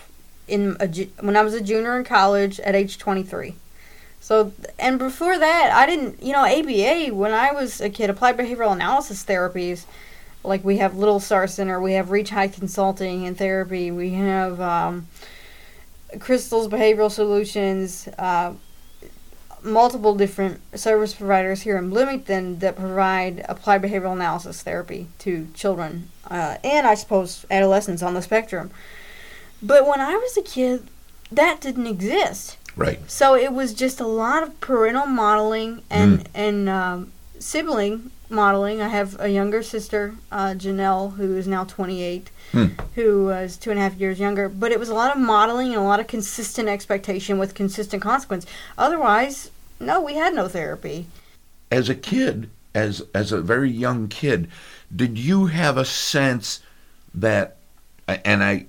in 0.50 0.76
a, 0.80 0.88
when 1.25 1.37
I 1.37 1.42
was 1.42 1.54
a 1.54 1.61
junior 1.61 1.97
in 1.97 2.04
college 2.04 2.61
at 2.61 2.75
age 2.75 2.99
23. 2.99 3.54
So, 4.21 4.52
and 4.78 4.99
before 4.99 5.38
that, 5.38 5.73
I 5.75 5.87
didn't, 5.87 6.23
you 6.23 6.33
know, 6.33 6.45
ABA, 6.45 7.14
when 7.14 7.33
I 7.33 7.52
was 7.52 7.80
a 7.80 7.88
kid, 7.88 8.11
applied 8.11 8.37
behavioral 8.37 8.73
analysis 8.73 9.25
therapies, 9.25 9.85
like 10.45 10.64
we 10.64 10.78
have 10.78 10.97
Little 10.97 11.21
Star 11.21 11.47
Center, 11.47 11.80
we 11.80 11.95
have 11.95 12.11
Reach 12.11 12.30
High 12.30 12.49
Consulting 12.49 13.26
and 13.26 13.37
Therapy, 13.37 13.90
we 13.90 14.11
have 14.11 14.61
um, 14.61 15.09
Crystal's 16.19 16.69
Behavioral 16.69 17.11
Solutions, 17.11 18.09
uh, 18.19 18.52
multiple 19.62 20.14
different 20.14 20.61
service 20.78 21.14
providers 21.14 21.62
here 21.62 21.76
in 21.76 21.90
Bloomington 21.90 22.59
that 22.61 22.76
provide 22.76 23.45
applied 23.49 23.83
behavioral 23.83 24.12
analysis 24.12 24.62
therapy 24.62 25.09
to 25.19 25.49
children 25.54 26.09
uh, 26.30 26.57
and 26.62 26.87
I 26.87 26.95
suppose 26.95 27.45
adolescents 27.50 28.02
on 28.02 28.14
the 28.14 28.23
spectrum. 28.23 28.71
But 29.62 29.87
when 29.87 30.00
I 30.00 30.14
was 30.17 30.37
a 30.37 30.43
kid, 30.43 30.87
that 31.31 31.61
didn't 31.61 31.87
exist. 31.87 32.57
Right. 32.76 32.99
So 33.11 33.35
it 33.35 33.52
was 33.52 33.75
just 33.75 34.00
a 34.00 34.07
lot 34.07 34.43
of 34.43 34.61
parental 34.61 35.07
modeling 35.07 35.83
and 35.90 36.29
and 36.35 36.69
um, 36.69 37.12
sibling 37.38 38.11
modeling. 38.31 38.81
I 38.81 38.88
have 38.88 39.21
a 39.21 39.29
younger 39.29 39.62
sister, 39.62 40.14
uh, 40.31 40.55
Janelle, 40.57 41.17
who 41.17 41.37
is 41.37 41.47
now 41.47 41.64
28, 41.64 42.31
Hmm. 42.52 42.67
who 42.97 43.29
is 43.31 43.57
two 43.57 43.71
and 43.71 43.79
a 43.79 43.83
half 43.83 43.95
years 43.95 44.19
younger. 44.19 44.49
But 44.49 44.73
it 44.73 44.81
was 44.81 44.88
a 44.88 44.95
lot 44.95 45.14
of 45.14 45.23
modeling 45.23 45.69
and 45.69 45.76
a 45.76 45.83
lot 45.83 46.00
of 46.00 46.07
consistent 46.09 46.69
expectation 46.69 47.38
with 47.38 47.55
consistent 47.55 48.02
consequence. 48.02 48.45
Otherwise, 48.76 49.50
no, 49.79 50.00
we 50.00 50.14
had 50.14 50.35
no 50.35 50.49
therapy. 50.49 51.07
As 51.71 51.88
a 51.88 51.95
kid, 51.95 52.50
as 52.75 53.02
as 53.14 53.31
a 53.31 53.40
very 53.40 53.71
young 53.71 54.09
kid, 54.09 54.49
did 54.95 55.19
you 55.19 55.47
have 55.47 55.76
a 55.76 55.85
sense 55.85 56.61
that 57.14 57.57
and 58.09 58.43
I 58.43 58.67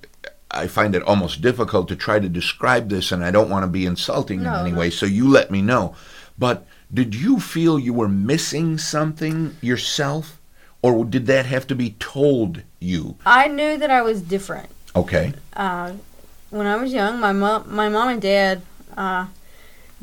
I 0.52 0.66
find 0.66 0.94
it 0.94 1.02
almost 1.04 1.40
difficult 1.40 1.88
to 1.88 1.96
try 1.96 2.18
to 2.18 2.28
describe 2.28 2.88
this 2.90 3.10
and 3.10 3.24
I 3.24 3.30
don't 3.30 3.48
want 3.48 3.62
to 3.64 3.68
be 3.68 3.86
insulting 3.86 4.42
No, 4.42 4.54
in 4.54 4.60
any 4.60 4.72
no. 4.72 4.78
way, 4.78 4.90
so 4.90 5.06
you 5.06 5.28
let 5.28 5.50
me 5.50 5.62
know. 5.62 5.94
But 6.38 6.66
did 6.92 7.14
you 7.14 7.40
feel 7.40 7.78
you 7.78 7.94
were 7.94 8.08
missing 8.08 8.76
something 8.76 9.56
yourself 9.62 10.38
or 10.82 11.04
did 11.04 11.26
that 11.26 11.46
have 11.46 11.66
to 11.68 11.74
be 11.74 11.90
told 11.98 12.62
you? 12.80 13.16
I 13.24 13.48
knew 13.48 13.78
that 13.78 13.90
I 13.90 14.02
was 14.02 14.20
different. 14.20 14.68
Okay. 14.94 15.32
uh, 15.56 15.92
when 16.50 16.66
I 16.66 16.76
was 16.76 16.92
young, 16.92 17.18
my 17.18 17.32
mom, 17.32 17.74
my 17.74 17.88
mom 17.88 18.08
and 18.10 18.20
dad, 18.20 18.60
uh, 18.94 19.26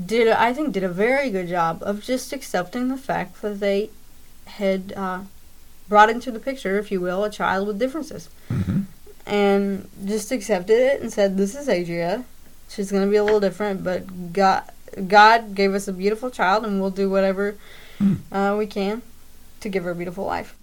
did 0.04 0.28
I 0.30 0.52
think 0.52 0.74
did 0.74 0.84
a 0.84 0.90
very 0.90 1.30
good 1.30 1.48
job 1.48 1.84
of 1.84 2.02
just 2.02 2.34
accepting 2.34 2.88
the 2.88 2.98
fact 2.98 3.44
that 3.44 3.60
they 3.60 3.92
had 4.46 4.94
uh, 4.96 5.20
brought 5.88 6.10
into 6.10 6.32
the 6.32 6.40
picture, 6.40 6.80
if 6.80 6.92
you 6.92 7.00
will, 7.02 7.24
a 7.24 7.30
child 7.30 7.68
with 7.68 7.78
differences, 7.78 8.30
Mhm. 8.50 8.86
And 9.30 9.88
just 10.06 10.32
accepted 10.32 10.78
it 10.78 11.02
and 11.02 11.12
said, 11.12 11.38
"This 11.38 11.56
is 11.56 11.70
Adria. 11.70 12.26
She's 12.68 12.92
going 12.92 13.04
to 13.04 13.10
be 13.10 13.18
a 13.18 13.24
little 13.24 13.40
different, 13.40 13.84
but 13.84 14.34
God, 14.34 14.64
God 15.08 15.56
gave 15.56 15.74
us 15.74 15.88
a 15.88 15.94
beautiful 15.94 16.30
child, 16.30 16.66
and 16.66 16.82
we'll 16.82 16.92
do 16.92 17.10
whatever 17.10 17.56
uh, 18.32 18.56
we 18.58 18.68
can 18.68 19.02
to 19.62 19.70
give 19.70 19.84
her 19.84 19.92
a 19.92 19.96
beautiful 19.96 20.26
life." 20.26 20.56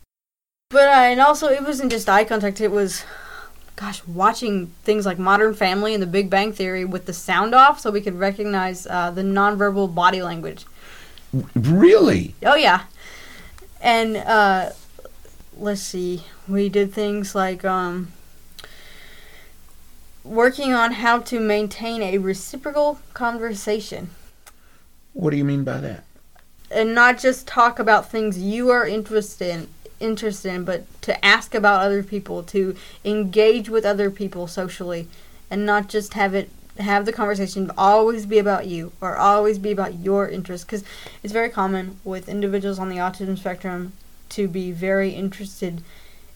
But 0.70 0.88
uh, 0.88 1.06
and 1.10 1.20
also, 1.20 1.48
it 1.48 1.62
wasn't 1.62 1.92
just 1.92 2.08
eye 2.08 2.24
contact; 2.24 2.60
it 2.60 2.70
was 2.70 3.04
gosh, 3.76 4.02
watching 4.06 4.68
things 4.82 5.06
like 5.06 5.18
Modern 5.18 5.54
Family 5.54 5.92
and 5.92 6.02
The 6.02 6.06
Big 6.06 6.28
Bang 6.30 6.52
Theory 6.52 6.84
with 6.84 7.06
the 7.06 7.12
sound 7.12 7.54
off 7.54 7.78
so 7.78 7.90
we 7.90 8.00
could 8.00 8.18
recognize 8.18 8.86
uh, 8.86 9.10
the 9.10 9.22
nonverbal 9.22 9.94
body 9.94 10.22
language. 10.22 10.64
Really? 11.54 12.34
Oh, 12.42 12.56
yeah. 12.56 12.84
And 13.82 14.16
uh, 14.16 14.70
let's 15.56 15.82
see, 15.82 16.24
we 16.48 16.70
did 16.70 16.92
things 16.92 17.34
like 17.34 17.64
um, 17.64 18.12
working 20.26 20.72
on 20.72 20.92
how 20.92 21.18
to 21.18 21.40
maintain 21.40 22.02
a 22.02 22.18
reciprocal 22.18 22.98
conversation 23.14 24.10
What 25.12 25.30
do 25.30 25.36
you 25.36 25.44
mean 25.44 25.64
by 25.64 25.78
that? 25.80 26.04
and 26.70 26.94
not 26.94 27.18
just 27.18 27.46
talk 27.46 27.78
about 27.78 28.10
things 28.10 28.38
you 28.38 28.70
are 28.70 28.86
interested 28.86 29.48
in 29.48 29.68
interested 30.00 30.52
in 30.52 30.64
but 30.64 30.84
to 31.00 31.24
ask 31.24 31.54
about 31.54 31.80
other 31.80 32.02
people 32.02 32.42
to 32.42 32.74
engage 33.04 33.70
with 33.70 33.84
other 33.86 34.10
people 34.10 34.46
socially 34.46 35.08
and 35.50 35.64
not 35.64 35.88
just 35.88 36.14
have 36.14 36.34
it 36.34 36.50
have 36.78 37.06
the 37.06 37.12
conversation 37.12 37.70
always 37.78 38.26
be 38.26 38.38
about 38.38 38.66
you 38.66 38.92
or 39.00 39.16
always 39.16 39.58
be 39.58 39.70
about 39.70 39.94
your 39.94 40.28
interests 40.28 40.64
because 40.64 40.84
it's 41.22 41.32
very 41.32 41.48
common 41.48 41.98
with 42.04 42.28
individuals 42.28 42.78
on 42.78 42.90
the 42.90 42.96
autism 42.96 43.38
spectrum 43.38 43.92
to 44.28 44.46
be 44.46 44.70
very 44.72 45.10
interested 45.10 45.80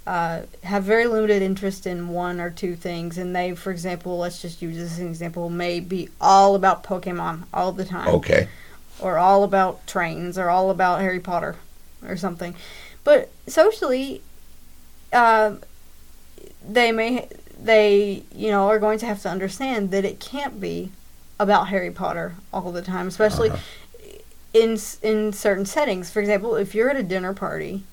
uh, 0.06 0.42
have 0.64 0.82
very 0.84 1.06
limited 1.06 1.42
interest 1.42 1.86
in 1.86 2.08
one 2.08 2.40
or 2.40 2.50
two 2.50 2.74
things 2.74 3.18
and 3.18 3.36
they 3.36 3.54
for 3.54 3.70
example 3.70 4.18
let's 4.18 4.40
just 4.42 4.60
use 4.62 4.76
this 4.76 4.92
as 4.92 4.98
an 4.98 5.06
example 5.08 5.50
may 5.50 5.78
be 5.80 6.08
all 6.20 6.54
about 6.54 6.82
pokemon 6.82 7.42
all 7.52 7.70
the 7.72 7.84
time 7.84 8.08
Okay. 8.08 8.48
or 9.00 9.18
all 9.18 9.44
about 9.44 9.86
trains 9.86 10.36
or 10.38 10.48
all 10.50 10.70
about 10.70 11.00
Harry 11.00 11.20
Potter 11.20 11.56
or 12.06 12.16
something. 12.16 12.54
But 13.04 13.30
socially, 13.46 14.22
uh, 15.12 15.56
they 16.66 16.92
may 16.92 17.28
they 17.62 18.22
you 18.34 18.50
know 18.50 18.68
are 18.68 18.78
going 18.78 18.98
to 19.00 19.06
have 19.06 19.20
to 19.22 19.28
understand 19.28 19.90
that 19.90 20.04
it 20.04 20.18
can't 20.20 20.60
be 20.60 20.90
about 21.38 21.68
Harry 21.68 21.90
Potter 21.90 22.34
all 22.52 22.72
the 22.72 22.82
time, 22.82 23.06
especially 23.08 23.50
Uh-huh. 23.50 23.58
in 24.54 24.78
in 25.02 25.32
certain 25.32 25.64
settings. 25.66 26.10
For 26.10 26.20
example, 26.20 26.56
if 26.56 26.74
you're 26.74 26.90
at 26.90 26.96
a 26.96 27.02
dinner 27.02 27.32
party 27.34 27.84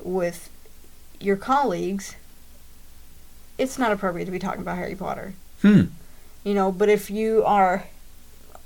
with 0.00 0.50
your 1.20 1.36
colleagues, 1.36 2.16
it's 3.58 3.78
not 3.78 3.92
appropriate 3.92 4.26
to 4.26 4.30
be 4.30 4.38
talking 4.38 4.60
about 4.62 4.76
Harry 4.76 4.94
Potter 4.94 5.34
Hmm. 5.62 5.84
you 6.44 6.52
know 6.52 6.70
but 6.70 6.90
if 6.90 7.10
you 7.10 7.42
are 7.44 7.84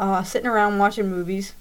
uh, 0.01 0.25
sitting 0.25 0.49
around 0.49 0.79
watching 0.79 1.09
movies 1.09 1.55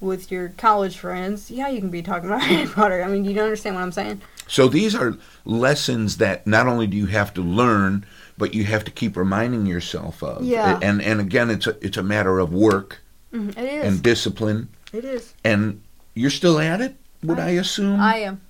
with 0.00 0.32
your 0.32 0.48
college 0.56 0.98
friends 0.98 1.52
yeah 1.52 1.68
you 1.68 1.78
can 1.78 1.88
be 1.90 2.02
talking 2.02 2.28
about 2.28 2.42
harry 2.50 2.66
potter 2.68 3.00
i 3.04 3.06
mean 3.06 3.24
you 3.24 3.32
don't 3.32 3.44
understand 3.44 3.76
what 3.76 3.82
i'm 3.82 3.92
saying 3.92 4.20
So 4.48 4.66
these 4.66 4.96
are 4.96 5.16
lessons 5.44 6.16
that 6.16 6.44
not 6.48 6.66
only 6.66 6.88
do 6.88 6.96
you 6.96 7.06
have 7.06 7.32
to 7.34 7.40
learn, 7.42 8.04
but 8.36 8.54
you 8.54 8.64
have 8.64 8.82
to 8.84 8.90
keep 8.90 9.16
reminding 9.16 9.66
yourself 9.66 10.20
of. 10.22 10.42
Yeah. 10.44 10.78
And 10.82 11.00
and 11.00 11.20
again, 11.20 11.48
it's 11.48 11.66
a 11.68 11.76
it's 11.80 11.96
a 11.96 12.02
matter 12.02 12.40
of 12.40 12.52
work 12.52 12.98
it 13.32 13.56
is 13.58 13.84
and 13.86 14.02
discipline. 14.02 14.68
it 14.92 15.04
is 15.04 15.32
And 15.44 15.80
you're 16.14 16.34
still 16.34 16.58
at 16.58 16.80
it, 16.80 16.96
would 17.22 17.38
I, 17.38 17.50
assume? 17.50 18.00
i 18.00 18.16
am 18.28 18.40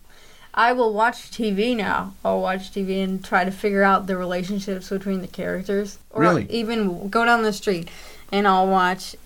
i 0.54 0.72
will 0.72 0.92
watch 0.92 1.30
tv 1.30 1.76
now 1.76 2.12
i'll 2.24 2.40
watch 2.40 2.70
tv 2.72 3.02
and 3.02 3.24
try 3.24 3.44
to 3.44 3.50
figure 3.50 3.82
out 3.82 4.06
the 4.06 4.16
relationships 4.16 4.88
between 4.90 5.20
the 5.20 5.26
characters 5.28 5.98
or 6.10 6.22
Really? 6.22 6.46
even 6.50 7.08
go 7.08 7.24
down 7.24 7.42
the 7.42 7.52
street 7.52 7.88
and 8.30 8.46
i'll 8.46 8.66
watch 8.66 9.16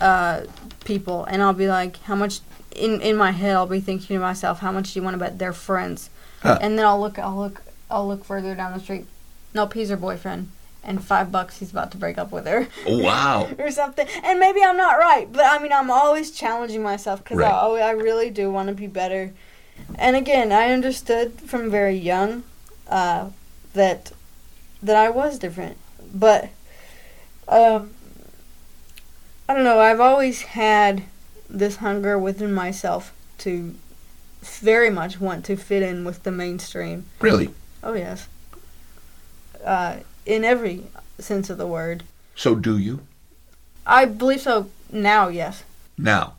uh, 0.00 0.42
people 0.84 1.24
and 1.24 1.42
i'll 1.42 1.52
be 1.54 1.68
like 1.68 1.96
how 2.02 2.14
much 2.14 2.40
in 2.74 3.00
in 3.00 3.16
my 3.16 3.30
head 3.32 3.54
i'll 3.56 3.66
be 3.66 3.80
thinking 3.80 4.16
to 4.16 4.18
myself 4.20 4.58
how 4.60 4.70
much 4.72 4.92
do 4.92 4.98
you 4.98 5.02
want 5.02 5.14
to 5.14 5.18
bet 5.18 5.38
they're 5.38 5.52
friends 5.52 6.10
Huh. 6.42 6.58
and 6.60 6.78
then 6.78 6.84
i'll 6.84 7.00
look 7.00 7.18
i'll 7.18 7.36
look 7.36 7.62
i'll 7.90 8.06
look 8.06 8.24
further 8.24 8.54
down 8.54 8.72
the 8.74 8.80
street 8.80 9.06
nope 9.54 9.72
he's 9.72 9.88
her 9.88 9.96
boyfriend 9.96 10.50
and 10.84 11.02
five 11.02 11.32
bucks 11.32 11.58
he's 11.58 11.70
about 11.72 11.90
to 11.92 11.96
break 11.96 12.18
up 12.18 12.30
with 12.30 12.46
her 12.46 12.68
Oh, 12.86 13.02
wow. 13.02 13.48
or 13.58 13.70
something 13.70 14.06
and 14.22 14.38
maybe 14.38 14.62
i'm 14.62 14.76
not 14.76 14.98
right 14.98 15.32
but 15.32 15.44
i 15.46 15.58
mean 15.60 15.72
i'm 15.72 15.90
always 15.90 16.30
challenging 16.30 16.82
myself 16.82 17.24
because 17.24 17.38
Right. 17.38 17.50
I, 17.50 17.88
I 17.88 17.90
really 17.92 18.28
do 18.30 18.50
want 18.50 18.68
to 18.68 18.74
be 18.74 18.86
better 18.86 19.32
and 19.98 20.16
again 20.16 20.52
i 20.52 20.70
understood 20.70 21.32
from 21.40 21.70
very 21.70 21.96
young 21.96 22.42
uh, 22.88 23.28
that 23.74 24.12
that 24.82 24.96
i 24.96 25.08
was 25.08 25.38
different 25.38 25.76
but 26.14 26.48
um, 27.48 27.92
i 29.48 29.54
don't 29.54 29.64
know 29.64 29.78
i've 29.80 30.00
always 30.00 30.42
had 30.42 31.02
this 31.48 31.76
hunger 31.76 32.18
within 32.18 32.52
myself 32.52 33.12
to 33.38 33.74
very 34.42 34.90
much 34.90 35.20
want 35.20 35.44
to 35.44 35.56
fit 35.56 35.82
in 35.82 36.04
with 36.04 36.22
the 36.22 36.30
mainstream 36.30 37.04
Really? 37.20 37.50
oh 37.82 37.94
yes 37.94 38.28
uh, 39.64 39.96
in 40.24 40.44
every 40.44 40.84
sense 41.18 41.50
of 41.50 41.58
the 41.58 41.66
word 41.66 42.04
So 42.34 42.54
do 42.54 42.76
you? 42.76 43.00
I 43.86 44.04
believe 44.04 44.40
so 44.42 44.68
now, 44.92 45.28
yes. 45.28 45.64
Now, 45.96 46.34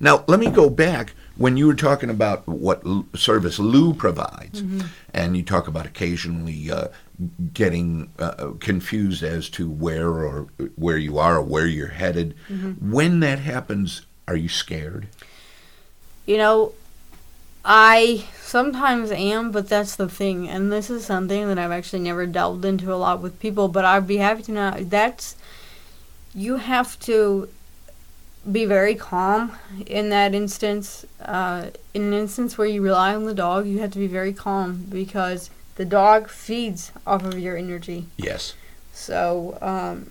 now 0.00 0.24
let 0.26 0.40
me 0.40 0.50
go 0.50 0.68
back 0.68 1.12
when 1.36 1.56
you 1.56 1.66
were 1.66 1.74
talking 1.74 2.10
about 2.10 2.46
what 2.46 2.84
l- 2.86 3.06
service 3.14 3.58
Lu 3.58 3.92
provides, 3.94 4.62
and 5.12 5.36
you 5.36 5.42
talk 5.42 5.66
about 5.68 5.86
occasionally 5.86 6.70
uh, 6.70 6.88
getting 7.52 8.10
uh, 8.18 8.52
confused 8.60 9.22
as 9.22 9.48
to 9.50 9.68
where 9.68 10.10
or 10.10 10.48
where 10.76 10.98
you 10.98 11.18
are 11.18 11.36
or 11.38 11.42
where 11.42 11.66
you're 11.66 11.88
headed. 11.88 12.34
When 12.80 13.20
that 13.20 13.40
happens, 13.40 14.02
are 14.28 14.36
you 14.36 14.48
scared? 14.48 15.08
You 16.26 16.38
know, 16.38 16.72
I 17.64 18.24
sometimes 18.40 19.10
am, 19.10 19.50
but 19.50 19.68
that's 19.68 19.96
the 19.96 20.08
thing. 20.08 20.48
And 20.48 20.70
this 20.70 20.90
is 20.90 21.04
something 21.04 21.48
that 21.48 21.58
I've 21.58 21.72
actually 21.72 22.00
never 22.02 22.26
delved 22.26 22.64
into 22.64 22.92
a 22.92 22.96
lot 22.96 23.20
with 23.20 23.40
people, 23.40 23.68
but 23.68 23.84
I'd 23.84 24.06
be 24.06 24.18
happy 24.18 24.42
to 24.44 24.52
know 24.52 24.70
that's. 24.80 25.36
You 26.36 26.56
have 26.56 26.98
to 27.00 27.48
be 28.50 28.64
very 28.64 28.94
calm 28.94 29.52
in 29.86 30.10
that 30.10 30.34
instance. 30.34 31.04
Uh, 31.20 31.70
in 31.94 32.02
an 32.02 32.12
instance 32.12 32.58
where 32.58 32.66
you 32.66 32.82
rely 32.82 33.14
on 33.14 33.24
the 33.24 33.34
dog, 33.34 33.66
you 33.66 33.78
have 33.78 33.90
to 33.92 33.98
be 33.98 34.06
very 34.06 34.32
calm 34.32 34.86
because 34.88 35.50
the 35.76 35.84
dog 35.84 36.28
feeds 36.28 36.92
off 37.06 37.24
of 37.24 37.38
your 37.38 37.56
energy. 37.56 38.06
Yes. 38.16 38.54
So, 38.92 39.58
um, 39.60 40.10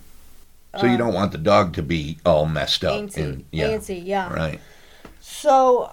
So 0.78 0.86
you 0.86 0.94
uh, 0.94 0.98
don't 0.98 1.14
want 1.14 1.32
the 1.32 1.38
dog 1.38 1.74
to 1.74 1.82
be 1.82 2.18
all 2.26 2.46
messed 2.46 2.84
up. 2.84 2.92
antsy, 3.00 3.16
and- 3.18 3.44
yeah. 3.50 3.68
antsy, 3.68 4.04
yeah. 4.04 4.32
Right. 4.32 4.60
So, 5.20 5.92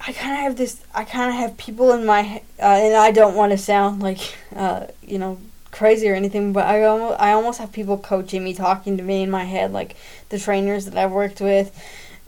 I 0.00 0.12
kind 0.12 0.32
of 0.32 0.38
have 0.38 0.56
this. 0.56 0.80
I 0.94 1.04
kind 1.04 1.28
of 1.28 1.36
have 1.36 1.58
people 1.58 1.92
in 1.92 2.06
my, 2.06 2.40
uh, 2.58 2.62
and 2.62 2.96
I 2.96 3.10
don't 3.10 3.34
want 3.34 3.52
to 3.52 3.58
sound 3.58 4.02
like, 4.02 4.34
uh, 4.56 4.86
you 5.02 5.18
know, 5.18 5.38
crazy 5.70 6.08
or 6.08 6.14
anything, 6.14 6.52
but 6.52 6.66
I 6.66 6.84
almost, 6.84 7.20
I 7.20 7.32
almost 7.32 7.58
have 7.60 7.72
people 7.72 7.96
coaching 7.98 8.42
me, 8.44 8.54
talking 8.54 8.96
to 8.96 9.02
me 9.02 9.22
in 9.22 9.30
my 9.30 9.44
head, 9.44 9.72
like 9.72 9.96
the 10.28 10.38
trainers 10.38 10.84
that 10.86 10.96
I've 10.96 11.12
worked 11.12 11.40
with, 11.40 11.70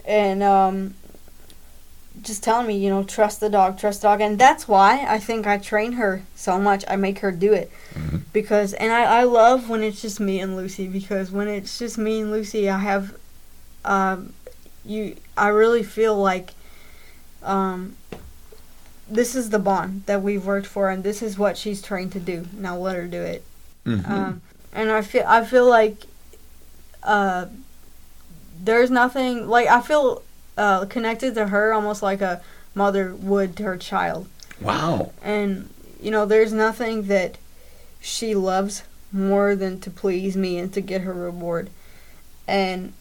and 0.05 0.43
um, 0.43 0.95
just 2.23 2.43
telling 2.45 2.67
me, 2.67 2.77
you 2.77 2.89
know, 2.91 3.03
trust 3.03 3.41
the 3.41 3.49
dog, 3.51 3.79
trust 3.79 4.03
the 4.03 4.09
dog, 4.09 4.21
and 4.21 4.39
that's 4.39 4.69
why 4.69 5.05
I 5.09 5.19
think 5.19 5.47
I 5.47 5.59
train 5.59 5.93
her 5.93 6.23
so 6.37 6.59
much. 6.59 6.85
I 6.87 6.97
make 6.97 7.19
her 7.21 7.33
do 7.33 7.53
it 7.53 7.71
Mhm. 7.95 8.23
because, 8.33 8.75
and 8.75 8.93
I, 8.93 9.21
I 9.21 9.23
love 9.25 9.69
when 9.69 9.83
it's 9.83 10.01
just 10.03 10.21
me 10.21 10.41
and 10.41 10.57
Lucy 10.57 10.87
because 10.87 11.31
when 11.31 11.49
it's 11.49 11.79
just 11.79 11.99
me 11.99 12.21
and 12.21 12.31
Lucy, 12.31 12.71
I 12.71 12.79
have, 12.79 13.15
um, 13.85 14.35
you, 14.85 15.17
I 15.37 15.49
really 15.49 15.83
feel 15.83 16.17
like, 16.17 16.53
um, 17.43 17.97
this 19.13 19.35
is 19.35 19.51
the 19.51 19.59
bond 19.59 20.05
that 20.07 20.23
we've 20.23 20.45
worked 20.45 20.67
for, 20.67 20.89
and 20.91 21.05
this 21.05 21.23
is 21.23 21.39
what 21.39 21.57
she's 21.57 21.83
trained 21.83 22.13
to 22.13 22.21
do. 22.21 22.47
Now 22.57 22.77
let 22.77 22.97
her 22.97 23.07
do 23.07 23.21
it. 23.23 23.45
Mhm. 23.87 24.09
Um, 24.09 24.43
and 24.73 24.91
I 24.91 25.03
feel 25.03 25.25
I 25.27 25.45
feel 25.45 25.69
like 25.69 25.97
uh, 27.03 27.47
there's 28.63 28.91
nothing 28.91 29.49
like 29.49 29.69
I 29.69 29.81
feel 29.81 30.23
uh, 30.57 30.87
connected 30.87 31.35
to 31.35 31.49
her 31.49 31.73
almost 31.73 32.03
like 32.03 32.21
a 32.21 32.41
mother 32.75 33.15
would 33.15 33.57
to 33.57 33.65
her 33.65 33.77
child. 33.77 34.29
wow. 34.61 35.13
And 35.23 35.69
you 36.01 36.11
know, 36.11 36.27
there's 36.27 36.53
nothing 36.53 37.05
that 37.09 37.37
she 38.01 38.35
loves 38.35 38.83
more 39.13 39.55
than 39.55 39.79
to 39.81 39.91
please 39.91 40.37
me 40.37 40.59
and 40.59 40.73
to 40.73 40.81
get 40.81 41.03
her 41.03 41.13
reward. 41.13 41.71
And 42.49 42.93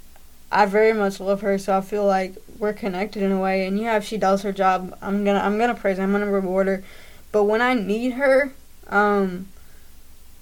I 0.51 0.65
very 0.65 0.93
much 0.93 1.19
love 1.19 1.41
her, 1.41 1.57
so 1.57 1.77
I 1.77 1.81
feel 1.81 2.05
like 2.05 2.35
we're 2.61 2.73
connected 2.73 3.23
in 3.23 3.31
a 3.31 3.39
way. 3.39 3.65
And 3.65 3.77
yeah, 3.79 3.97
if 3.97 4.05
she 4.05 4.17
does 4.17 4.43
her 4.43 4.51
job, 4.51 4.95
I'm 5.01 5.25
gonna 5.25 5.39
I'm 5.39 5.57
gonna 5.57 5.73
praise 5.73 5.97
her, 5.97 6.03
I'm 6.03 6.11
gonna 6.11 6.31
reward 6.31 6.67
her. 6.67 6.83
But 7.31 7.45
when 7.45 7.61
I 7.61 7.73
need 7.73 8.13
her, 8.13 8.53
um, 8.87 9.47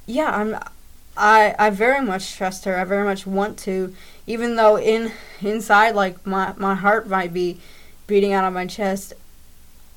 yeah, 0.05 0.35
I'm 0.35 0.59
I 1.15 1.55
I 1.57 1.69
very 1.69 2.05
much 2.05 2.35
trust 2.35 2.65
her. 2.65 2.77
I 2.77 2.83
very 2.83 3.05
much 3.05 3.25
want 3.25 3.57
to, 3.59 3.95
even 4.27 4.57
though 4.57 4.77
in 4.77 5.13
inside 5.41 5.95
like 5.95 6.27
my 6.27 6.53
my 6.57 6.75
heart 6.75 7.07
might 7.07 7.33
be 7.33 7.59
beating 8.05 8.33
out 8.33 8.43
of 8.43 8.53
my 8.53 8.67
chest. 8.67 9.13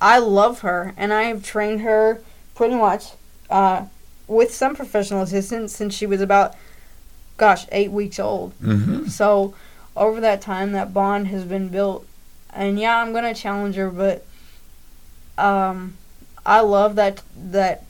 I 0.01 0.19
love 0.19 0.61
her, 0.61 0.95
and 0.97 1.13
I 1.13 1.25
have 1.25 1.45
trained 1.45 1.81
her 1.83 2.21
pretty 2.55 2.75
much 2.75 3.13
uh, 3.51 3.87
with 4.29 4.55
some 4.55 4.75
professional 4.77 5.23
assistance 5.23 5.75
since 5.75 5.95
she 5.95 6.07
was 6.07 6.21
about, 6.21 6.55
gosh, 7.37 7.67
eight 7.73 7.91
weeks 7.91 8.19
old. 8.19 8.53
hmm 8.55 9.07
So 9.07 9.55
over 9.97 10.21
that 10.21 10.41
time, 10.41 10.73
that 10.73 10.93
bond 10.93 11.29
has 11.29 11.45
been 11.45 11.69
built, 11.69 12.05
and 12.53 12.79
yeah, 12.79 12.99
I'm 12.99 13.13
gonna 13.13 13.35
challenge 13.35 13.77
her, 13.77 13.91
but 13.91 14.25
um, 15.39 15.97
I 16.45 16.61
love 16.61 16.97
that 16.97 17.23
that 17.37 17.85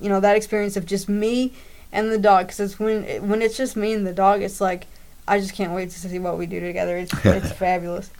you 0.00 0.08
know 0.08 0.20
that 0.20 0.36
experience 0.36 0.76
of 0.76 0.86
just 0.86 1.08
me 1.08 1.52
and 1.92 2.10
the 2.10 2.18
dog 2.18 2.46
because 2.46 2.60
it's 2.60 2.78
when 2.78 3.04
when 3.28 3.42
it's 3.42 3.56
just 3.56 3.76
me 3.76 3.92
and 3.92 4.06
the 4.06 4.12
dog, 4.12 4.42
it's 4.42 4.60
like 4.60 4.86
I 5.26 5.38
just 5.38 5.54
can't 5.54 5.72
wait 5.72 5.90
to 5.90 5.98
see 5.98 6.18
what 6.18 6.38
we 6.38 6.46
do 6.46 6.60
together. 6.60 6.96
It's 6.96 7.12
it's 7.24 7.52
fabulous. 7.52 8.10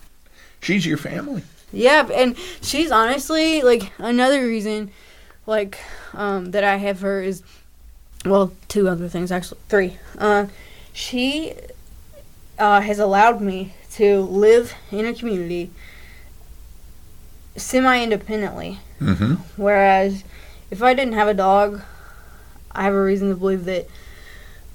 She's 0.61 0.85
your 0.85 0.97
family. 0.97 1.43
Yeah, 1.73 2.07
and 2.13 2.37
she's 2.61 2.91
honestly 2.91 3.61
like 3.61 3.91
another 3.97 4.45
reason, 4.45 4.91
like, 5.45 5.79
um, 6.13 6.51
that 6.51 6.63
I 6.63 6.77
have 6.77 6.99
her 7.01 7.21
is, 7.21 7.43
well, 8.25 8.51
two 8.67 8.89
other 8.89 9.07
things 9.07 9.31
actually, 9.31 9.59
three. 9.69 9.97
Uh, 10.17 10.47
she 10.93 11.53
uh, 12.59 12.81
has 12.81 12.99
allowed 12.99 13.41
me 13.41 13.73
to 13.93 14.21
live 14.21 14.73
in 14.91 15.05
a 15.05 15.13
community 15.13 15.71
semi-independently, 17.55 18.79
hmm 18.99 19.33
whereas 19.57 20.23
if 20.69 20.81
I 20.81 20.93
didn't 20.93 21.13
have 21.13 21.27
a 21.27 21.33
dog, 21.33 21.81
I 22.71 22.83
have 22.83 22.93
a 22.93 23.03
reason 23.03 23.29
to 23.29 23.35
believe 23.35 23.65
that 23.65 23.87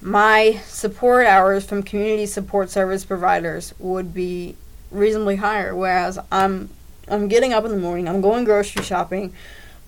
my 0.03 0.61
support 0.67 1.27
hours 1.27 1.65
from 1.65 1.83
community 1.83 2.27
support 2.27 2.69
service 2.71 3.05
providers 3.05 3.73
would 3.79 4.13
be 4.13 4.57
reasonably 4.91 5.37
higher. 5.37 5.75
Whereas 5.75 6.19
I'm 6.31 6.69
I'm 7.09 7.29
getting 7.29 7.53
up 7.53 7.65
in 7.65 7.71
the 7.71 7.79
morning, 7.79 8.09
I'm 8.09 8.21
going 8.21 8.45
grocery 8.45 8.83
shopping, 8.83 9.33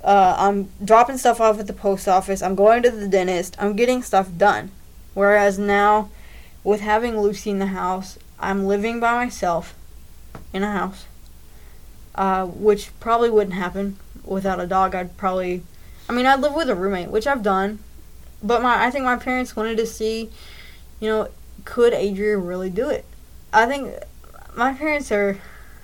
uh, 0.02 0.36
I'm 0.38 0.70
dropping 0.82 1.18
stuff 1.18 1.40
off 1.40 1.58
at 1.60 1.66
the 1.66 1.72
post 1.72 2.08
office, 2.08 2.42
I'm 2.42 2.54
going 2.54 2.82
to 2.84 2.90
the 2.90 3.08
dentist, 3.08 3.56
I'm 3.58 3.76
getting 3.76 4.02
stuff 4.02 4.28
done. 4.36 4.70
Whereas 5.14 5.58
now, 5.58 6.10
with 6.62 6.80
having 6.80 7.18
Lucy 7.18 7.50
in 7.50 7.58
the 7.58 7.66
house, 7.66 8.18
I'm 8.40 8.66
living 8.66 9.00
by 9.00 9.12
myself 9.14 9.74
in 10.52 10.62
a 10.62 10.72
house, 10.72 11.06
uh, 12.14 12.46
which 12.46 12.90
probably 13.00 13.30
wouldn't 13.30 13.54
happen 13.54 13.96
without 14.24 14.60
a 14.60 14.66
dog. 14.66 14.94
I'd 14.94 15.16
probably, 15.16 15.62
I 16.08 16.12
mean, 16.12 16.26
I'd 16.26 16.40
live 16.40 16.54
with 16.54 16.70
a 16.70 16.74
roommate, 16.74 17.08
which 17.10 17.26
I've 17.26 17.42
done, 17.42 17.78
but 18.42 18.62
my 18.62 18.84
I 18.86 18.90
think 18.90 19.04
my 19.04 19.16
parents 19.16 19.56
wanted 19.56 19.76
to 19.78 19.86
see, 19.86 20.30
you 21.00 21.08
know, 21.08 21.28
could 21.64 21.92
Adria 21.92 22.38
really 22.38 22.70
do 22.70 22.88
it? 22.88 23.04
I 23.52 23.66
think 23.66 23.92
my 24.54 24.72
parents 24.74 25.10
are. 25.12 25.38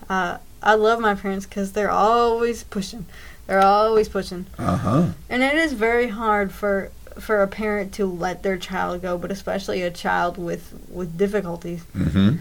Uh, 0.08 0.38
I 0.62 0.74
love 0.74 0.98
my 1.00 1.14
parents 1.14 1.44
because 1.46 1.72
they're 1.72 1.90
always 1.90 2.62
pushing. 2.64 3.06
They're 3.46 3.60
always 3.62 4.08
pushing, 4.08 4.46
Uh 4.58 4.76
huh. 4.76 5.06
and 5.28 5.42
it 5.42 5.54
is 5.56 5.72
very 5.74 6.08
hard 6.08 6.52
for 6.52 6.90
for 7.18 7.42
a 7.42 7.48
parent 7.48 7.92
to 7.94 8.06
let 8.06 8.42
their 8.42 8.56
child 8.56 9.02
go, 9.02 9.18
but 9.18 9.30
especially 9.30 9.82
a 9.82 9.90
child 9.90 10.38
with 10.38 10.72
with 10.88 11.16
difficulties. 11.16 11.82
hmm 11.92 12.36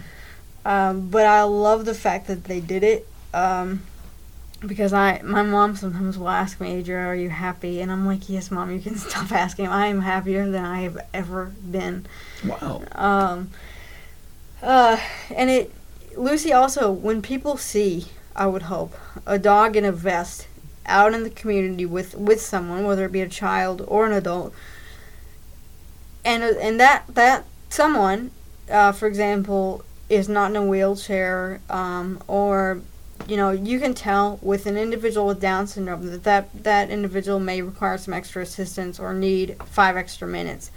Um, 0.66 1.10
but 1.10 1.26
I 1.26 1.44
love 1.44 1.86
the 1.86 1.94
fact 1.94 2.28
that 2.28 2.46
they 2.46 2.60
did 2.60 2.84
it. 2.84 3.08
Um, 3.34 3.82
because 4.66 4.94
I, 4.94 5.22
my 5.24 5.44
mom 5.44 5.76
sometimes 5.76 6.18
will 6.18 6.30
ask 6.30 6.62
me, 6.62 6.80
Adria, 6.80 7.00
are 7.00 7.16
you 7.16 7.30
happy? 7.30 7.82
And 7.82 7.92
I'm 7.92 8.06
like, 8.06 8.30
yes, 8.30 8.50
mom, 8.50 8.72
you 8.72 8.80
can 8.80 8.96
stop 9.10 9.32
asking. 9.32 9.68
I 9.68 9.88
am 9.88 10.02
happier 10.02 10.50
than 10.50 10.64
I 10.64 10.82
have 10.82 10.98
ever 11.14 11.52
been. 11.70 12.06
Wow. 12.46 12.84
Um, 12.94 13.50
uh, 14.62 14.98
and 15.36 15.50
it, 15.50 15.72
Lucy 16.16 16.54
also, 16.54 16.92
when 16.92 17.22
people 17.22 17.58
see, 17.58 18.06
I 18.36 18.48
would 18.48 18.64
hope, 18.64 18.94
a 19.26 19.38
dog 19.38 19.76
in 19.76 19.84
a 19.84 19.92
vest 19.92 20.48
out 20.86 21.14
in 21.14 21.24
the 21.24 21.30
community 21.30 21.86
with, 21.86 22.16
with 22.16 22.42
someone, 22.42 22.84
whether 22.84 23.06
it 23.06 23.12
be 23.12 23.22
a 23.22 23.30
child 23.30 23.84
or 23.88 24.06
an 24.06 24.14
adult, 24.14 24.54
and 26.26 26.44
and 26.44 26.80
that 26.80 27.04
that 27.10 27.46
someone, 27.70 28.32
uh, 28.70 28.92
for 28.92 29.08
example, 29.08 29.84
is 30.10 30.30
not 30.30 30.52
in 30.52 30.56
a 30.56 30.66
wheelchair, 30.66 31.60
um, 31.70 32.22
or 32.28 32.82
you 33.28 33.38
know, 33.38 33.52
you 33.52 33.80
can 33.80 33.94
tell 33.94 34.40
with 34.42 34.66
an 34.66 34.78
individual 34.78 35.28
with 35.28 35.40
Down 35.40 35.68
syndrome 35.68 36.08
that, 36.08 36.24
that 36.24 36.64
that 36.64 36.90
individual 36.90 37.40
may 37.40 37.62
require 37.62 37.98
some 37.98 38.14
extra 38.14 38.42
assistance 38.42 39.00
or 39.00 39.14
need 39.14 39.58
five 39.66 39.96
extra 39.96 40.28
minutes 40.28 40.72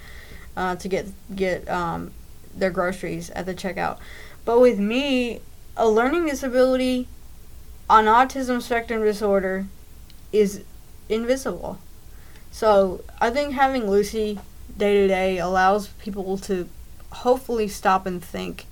uh, 0.57 0.77
to 0.77 0.89
get 0.89 1.07
get 1.35 1.69
um, 1.69 2.13
their 2.55 2.71
groceries 2.71 3.31
at 3.31 3.47
the 3.47 3.55
checkout. 3.55 3.99
But 4.45 4.61
with 4.61 4.79
me, 4.79 5.41
a 5.77 5.89
learning 5.89 6.27
disability 6.27 7.09
on 7.89 8.07
autism 8.07 8.63
spectrum 8.63 9.03
disorder 9.03 9.67
is 10.33 10.65
invisible. 11.09 11.79
So 12.51 13.03
I 13.21 13.31
think 13.31 13.55
having 13.55 13.89
Lucy 13.89 14.39
day 14.77 15.03
to 15.03 15.09
day 15.09 15.39
allows 15.39 15.89
people 15.89 16.39
to 16.39 16.69
hopefully 17.13 17.69
stop 17.69 18.07
and 18.07 18.23
think, 18.23 18.67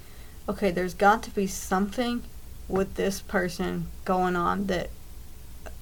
okay, 0.48 0.70
there's 0.70 0.94
got 0.94 1.22
to 1.24 1.30
be 1.30 1.46
something 1.46 2.22
with 2.68 2.94
this 2.94 3.20
person 3.20 3.86
going 4.04 4.36
on 4.36 4.66
that 4.66 4.90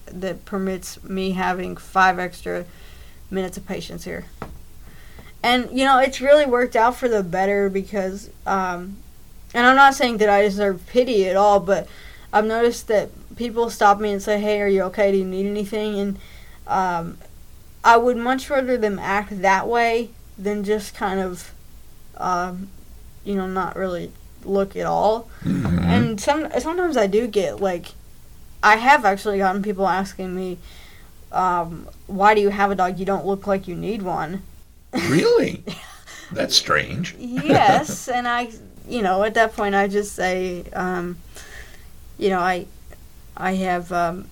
that 0.06 0.44
permits 0.44 1.02
me 1.04 1.30
having 1.30 1.76
five 1.76 2.18
extra 2.18 2.64
minutes 3.30 3.56
of 3.56 3.66
patience 3.66 4.04
here. 4.04 4.26
And 5.42 5.70
you 5.76 5.84
know, 5.84 5.98
it's 5.98 6.20
really 6.20 6.46
worked 6.46 6.76
out 6.76 6.96
for 6.96 7.08
the 7.08 7.22
better 7.22 7.70
because 7.70 8.30
um 8.46 8.96
and 9.54 9.66
I'm 9.66 9.76
not 9.76 9.94
saying 9.94 10.18
that 10.18 10.28
I 10.28 10.42
deserve 10.42 10.86
pity 10.86 11.28
at 11.28 11.36
all, 11.36 11.60
but 11.60 11.86
I've 12.32 12.46
noticed 12.46 12.88
that 12.88 13.10
people 13.36 13.70
stop 13.70 14.00
me 14.00 14.12
and 14.12 14.22
say, 14.22 14.40
"Hey, 14.40 14.60
are 14.60 14.68
you 14.68 14.82
okay? 14.84 15.12
Do 15.12 15.18
you 15.18 15.24
need 15.24 15.46
anything?" 15.46 15.98
And 15.98 16.18
um, 16.66 17.18
I 17.84 17.96
would 17.96 18.16
much 18.16 18.48
rather 18.50 18.76
them 18.76 18.98
act 18.98 19.42
that 19.42 19.68
way 19.68 20.10
than 20.38 20.64
just 20.64 20.94
kind 20.94 21.20
of, 21.20 21.52
um, 22.16 22.68
you 23.24 23.34
know, 23.34 23.46
not 23.46 23.76
really 23.76 24.10
look 24.44 24.76
at 24.76 24.86
all. 24.86 25.28
hmm 25.42 25.66
And 25.84 26.20
some 26.20 26.48
sometimes 26.58 26.96
I 26.96 27.06
do 27.06 27.26
get 27.26 27.60
like, 27.60 27.86
I 28.62 28.76
have 28.76 29.04
actually 29.04 29.38
gotten 29.38 29.62
people 29.62 29.86
asking 29.88 30.34
me, 30.34 30.58
um, 31.32 31.88
"Why 32.06 32.34
do 32.34 32.40
you 32.40 32.50
have 32.50 32.70
a 32.70 32.74
dog? 32.74 32.98
You 32.98 33.04
don't 33.06 33.26
look 33.26 33.46
like 33.46 33.68
you 33.68 33.74
need 33.74 34.02
one." 34.02 34.42
Really? 35.08 35.64
That's 36.32 36.56
strange. 36.56 37.14
yes, 37.18 38.08
and 38.16 38.26
I, 38.26 38.50
you 38.88 39.02
know, 39.02 39.22
at 39.22 39.34
that 39.34 39.54
point 39.54 39.74
I 39.74 39.88
just 39.88 40.14
say, 40.14 40.64
um, 40.72 41.16
you 42.18 42.30
know, 42.30 42.38
I, 42.40 42.66
I 43.42 43.54
have 43.56 43.90
um, 43.92 44.28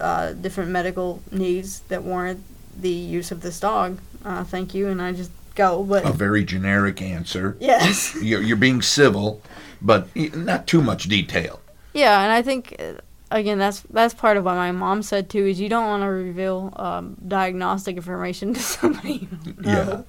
uh, 0.00 0.32
different 0.32 0.70
medical 0.70 1.20
needs 1.32 1.80
that 1.88 2.02
warrant 2.04 2.42
the 2.80 2.88
use 2.90 3.32
of 3.32 3.40
this 3.40 3.58
dog. 3.60 3.98
Uh, 4.24 4.44
thank 4.44 4.74
you, 4.74 4.88
and 4.88 5.02
I 5.02 5.12
just 5.12 5.30
go. 5.54 5.82
But 5.82 6.06
A 6.06 6.12
very 6.12 6.44
generic 6.44 7.02
answer. 7.02 7.56
yes, 7.60 8.14
You're, 8.22 8.40
you're 8.42 8.56
being 8.56 8.80
civil, 8.82 9.42
but 9.82 10.06
not 10.34 10.66
too 10.66 10.80
much 10.82 11.08
detail. 11.08 11.60
yeah, 11.92 12.22
and 12.22 12.32
I 12.32 12.42
think 12.42 12.76
uh, 12.78 13.00
again 13.30 13.58
that's 13.58 13.80
that's 13.90 14.14
part 14.14 14.36
of 14.36 14.44
what 14.44 14.54
my 14.54 14.72
mom 14.72 15.02
said 15.02 15.28
too 15.28 15.44
is 15.46 15.60
you 15.60 15.68
don't 15.68 15.86
want 15.86 16.02
to 16.02 16.06
reveal 16.08 16.72
um, 16.76 17.16
diagnostic 17.26 17.96
information 17.96 18.54
to 18.58 18.60
somebody 18.60 19.28
Yeah. 19.60 20.02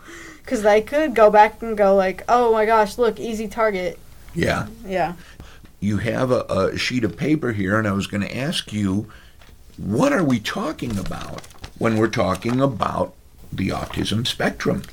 because 0.43 0.61
they 0.61 0.81
could 0.81 1.15
go 1.15 1.29
back 1.31 1.61
and 1.63 1.75
go 1.77 1.95
like, 1.95 2.23
oh 2.29 2.51
my 2.53 2.65
gosh, 2.65 2.97
look, 2.99 3.19
easy 3.19 3.47
target. 3.47 3.97
Yeah. 4.35 4.67
Yeah. 4.85 5.13
You 5.79 5.97
have 5.97 6.31
a, 6.31 6.41
a 6.43 6.77
sheet 6.77 7.03
of 7.03 7.15
paper 7.15 7.53
here, 7.53 7.77
and 7.77 7.87
I 7.87 7.91
was 7.91 8.07
going 8.07 8.21
to 8.21 8.37
ask 8.37 8.73
you, 8.73 9.09
what 9.77 10.11
are 10.11 10.23
we 10.23 10.39
talking 10.39 10.97
about 10.97 11.41
when 11.77 11.97
we're 11.97 12.09
talking 12.09 12.59
about 12.59 13.13
the 13.51 13.69
autism 13.69 14.27
spectrum? 14.27 14.83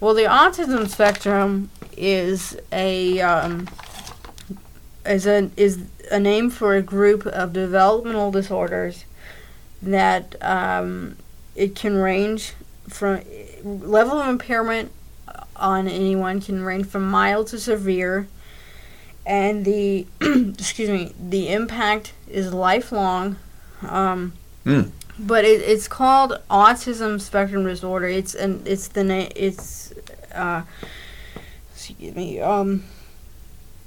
Well, 0.00 0.14
the 0.14 0.24
autism 0.24 0.88
spectrum 0.88 1.70
is 1.96 2.58
a 2.72 3.20
um, 3.20 3.68
is 5.06 5.26
a 5.26 5.50
is 5.56 5.84
a 6.10 6.20
name 6.20 6.50
for 6.50 6.74
a 6.74 6.82
group 6.82 7.24
of 7.26 7.52
developmental 7.52 8.30
disorders 8.30 9.04
that 9.80 10.36
um, 10.42 11.16
it 11.54 11.74
can 11.74 11.96
range 11.96 12.54
from 12.88 13.20
level 13.64 14.18
of 14.18 14.28
impairment 14.28 14.92
on 15.56 15.88
anyone 15.88 16.40
can 16.40 16.62
range 16.62 16.86
from 16.86 17.08
mild 17.08 17.46
to 17.48 17.58
severe, 17.58 18.26
and 19.24 19.64
the 19.64 20.06
excuse 20.20 20.88
me 20.88 21.14
the 21.18 21.48
impact 21.48 22.12
is 22.28 22.52
lifelong. 22.52 23.36
Um, 23.88 24.32
Hmm. 24.64 24.82
But 25.18 25.44
it, 25.44 25.60
it's 25.62 25.88
called 25.88 26.38
autism 26.50 27.20
spectrum 27.20 27.64
disorder. 27.64 28.06
It's 28.06 28.34
and 28.34 28.66
it's 28.66 28.88
the 28.88 29.04
name 29.04 29.30
it's 29.34 29.92
uh, 30.34 30.62
excuse 31.74 32.14
me 32.14 32.40
um. 32.40 32.84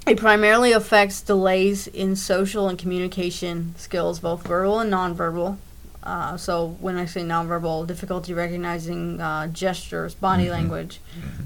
It 0.08 0.20
primarily 0.20 0.72
affects 0.72 1.20
delays 1.22 1.88
in 1.88 2.16
social 2.16 2.70
and 2.70 2.78
communication 2.78 3.74
skills, 3.76 4.20
both 4.20 4.46
verbal 4.46 4.80
and 4.80 4.94
nonverbal. 4.94 5.58
Uh, 6.04 6.38
so 6.38 6.78
when 6.80 6.96
I 6.96 7.06
say 7.06 7.22
nonverbal, 7.22 7.88
difficulty 7.88 8.32
recognizing 8.32 9.20
uh, 9.20 9.48
gestures, 9.48 10.14
body 10.14 10.48
language, 10.52 11.00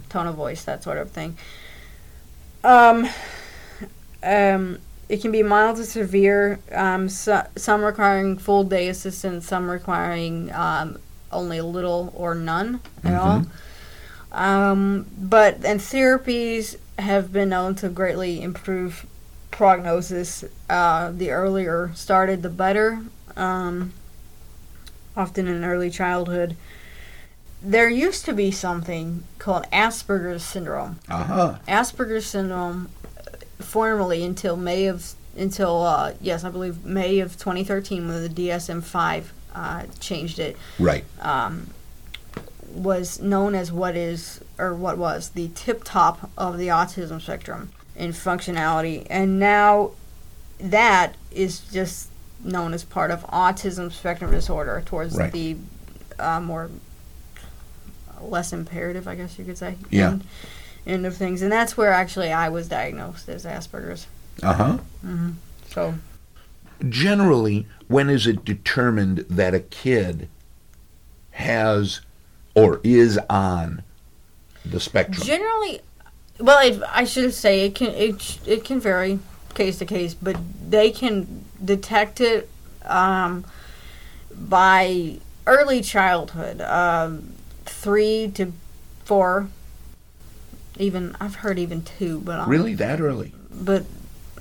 tone 0.09 0.27
of 0.27 0.35
voice, 0.35 0.65
that 0.65 0.83
sort 0.83 0.97
of 0.97 1.09
thing. 1.09 1.37
Um, 2.61 3.07
um, 4.23 4.79
it 5.07 5.21
can 5.21 5.31
be 5.31 5.43
mild 5.43 5.77
to 5.77 5.85
severe. 5.85 6.59
Um, 6.71 7.09
so, 7.09 7.45
some 7.55 7.83
requiring 7.83 8.37
full 8.37 8.63
day 8.63 8.89
assistance, 8.89 9.47
some 9.47 9.69
requiring 9.69 10.51
um, 10.53 10.99
only 11.31 11.57
a 11.57 11.65
little 11.65 12.13
or 12.15 12.35
none 12.35 12.81
at 13.03 13.15
all. 13.15 13.45
Um, 14.31 15.07
but 15.17 15.65
and 15.65 15.79
therapies 15.79 16.77
have 16.99 17.33
been 17.33 17.49
known 17.49 17.75
to 17.75 17.89
greatly 17.89 18.41
improve 18.41 19.05
prognosis. 19.51 20.45
Uh, 20.69 21.11
the 21.11 21.31
earlier 21.31 21.91
started, 21.95 22.43
the 22.43 22.49
better. 22.49 23.01
Um, 23.35 23.93
often 25.19 25.47
in 25.47 25.63
early 25.63 25.89
childhood. 25.89 26.55
There 27.61 27.89
used 27.89 28.23
to 28.25 28.33
be 28.33 28.51
something 28.51 29.23
called 29.37 29.65
Asperger's 29.71 30.43
syndrome. 30.43 30.99
Uh 31.09 31.23
huh. 31.23 31.55
Asperger's 31.67 32.25
syndrome, 32.25 32.89
formerly 33.59 34.23
until 34.23 34.55
May 34.55 34.87
of 34.87 35.13
until 35.37 35.83
uh, 35.83 36.13
yes, 36.19 36.43
I 36.43 36.49
believe 36.49 36.83
May 36.83 37.19
of 37.19 37.37
2013 37.37 38.07
when 38.07 38.23
the 38.23 38.29
DSM-5 38.49 39.25
uh, 39.55 39.83
changed 39.99 40.39
it, 40.39 40.57
Right. 40.79 41.05
um, 41.21 41.69
was 42.73 43.19
known 43.21 43.55
as 43.55 43.71
what 43.71 43.95
is 43.95 44.41
or 44.57 44.73
what 44.73 44.97
was 44.97 45.29
the 45.29 45.49
tip 45.55 45.83
top 45.83 46.29
of 46.37 46.57
the 46.57 46.67
autism 46.67 47.21
spectrum 47.21 47.71
in 47.95 48.11
functionality, 48.11 49.05
and 49.09 49.39
now 49.39 49.91
that 50.59 51.15
is 51.31 51.59
just 51.71 52.09
known 52.43 52.73
as 52.73 52.83
part 52.83 53.11
of 53.11 53.21
autism 53.27 53.91
spectrum 53.91 54.31
disorder 54.31 54.81
towards 54.85 55.15
Right. 55.15 55.31
the 55.31 55.57
uh, 56.17 56.39
more 56.41 56.69
less 58.21 58.51
imperative, 58.51 59.07
I 59.07 59.15
guess 59.15 59.37
you 59.39 59.45
could 59.45 59.57
say. 59.57 59.75
Yeah. 59.89 60.09
End, 60.11 60.23
end 60.85 61.05
of 61.05 61.15
things, 61.15 61.41
and 61.41 61.51
that's 61.51 61.77
where 61.77 61.91
actually 61.91 62.31
I 62.31 62.49
was 62.49 62.67
diagnosed 62.67 63.29
as 63.29 63.45
Asperger's. 63.45 64.07
Uh 64.41 64.53
huh. 64.53 64.77
Mm-hmm. 65.05 65.31
So 65.67 65.95
Generally, 66.87 67.67
when 67.87 68.09
is 68.09 68.25
it 68.25 68.45
determined 68.45 69.25
that 69.29 69.53
a 69.53 69.59
kid 69.59 70.29
has 71.31 72.01
or 72.55 72.79
is 72.83 73.19
on 73.29 73.83
the 74.65 74.79
spectrum? 74.79 75.25
Generally, 75.25 75.81
well, 76.39 76.65
it, 76.65 76.81
I 76.87 77.03
should 77.03 77.33
say 77.33 77.65
it 77.65 77.75
can 77.75 77.89
it 77.89 78.39
it 78.47 78.63
can 78.63 78.79
vary 78.79 79.19
case 79.55 79.79
to 79.79 79.85
case, 79.85 80.13
but 80.13 80.37
they 80.69 80.89
can 80.89 81.43
detect 81.63 82.21
it 82.21 82.49
um, 82.85 83.43
by 84.33 85.17
early 85.45 85.81
childhood, 85.81 86.61
um, 86.61 87.33
three 87.65 88.31
to 88.35 88.53
four. 89.03 89.49
Even 90.79 91.15
I've 91.19 91.35
heard 91.35 91.59
even 91.59 91.81
two, 91.83 92.21
but 92.21 92.39
I'm, 92.39 92.49
really, 92.49 92.73
that 92.75 92.99
early? 93.01 93.33
but 93.51 93.83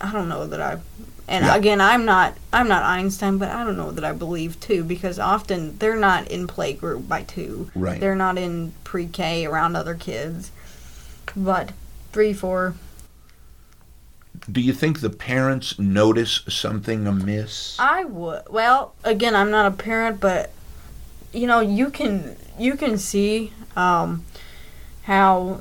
I 0.00 0.12
don't 0.12 0.28
know 0.28 0.46
that 0.46 0.60
I. 0.60 0.78
And 1.26 1.44
Yeah. 1.44 1.56
again, 1.56 1.80
I'm 1.80 2.04
not 2.06 2.34
I'm 2.52 2.68
not 2.68 2.84
Einstein, 2.84 3.36
but 3.36 3.50
I 3.50 3.64
don't 3.64 3.76
know 3.76 3.90
that 3.90 4.04
I 4.04 4.12
believe 4.12 4.58
two 4.60 4.82
because 4.84 5.18
often 5.18 5.76
they're 5.78 5.96
not 5.98 6.28
in 6.28 6.46
play 6.46 6.72
group 6.72 7.06
by 7.08 7.24
two. 7.24 7.70
Right. 7.74 8.00
They're 8.00 8.14
not 8.16 8.38
in 8.38 8.72
pre-K 8.84 9.44
around 9.44 9.76
other 9.76 9.94
kids, 9.94 10.50
but 11.36 11.72
three, 12.12 12.32
four. 12.32 12.74
Do 14.50 14.60
you 14.60 14.72
think 14.72 15.00
the 15.00 15.10
parents 15.10 15.78
notice 15.78 16.42
something 16.48 17.06
amiss? 17.06 17.76
I 17.80 18.04
would. 18.04 18.42
Well, 18.48 18.94
again, 19.04 19.34
I'm 19.34 19.50
not 19.50 19.66
a 19.66 19.74
parent, 19.76 20.20
but 20.20 20.52
you 21.32 21.46
know, 21.46 21.60
you 21.60 21.90
can 21.90 22.36
you 22.58 22.76
can 22.76 22.96
see 22.96 23.52
um, 23.76 24.24
how 25.02 25.60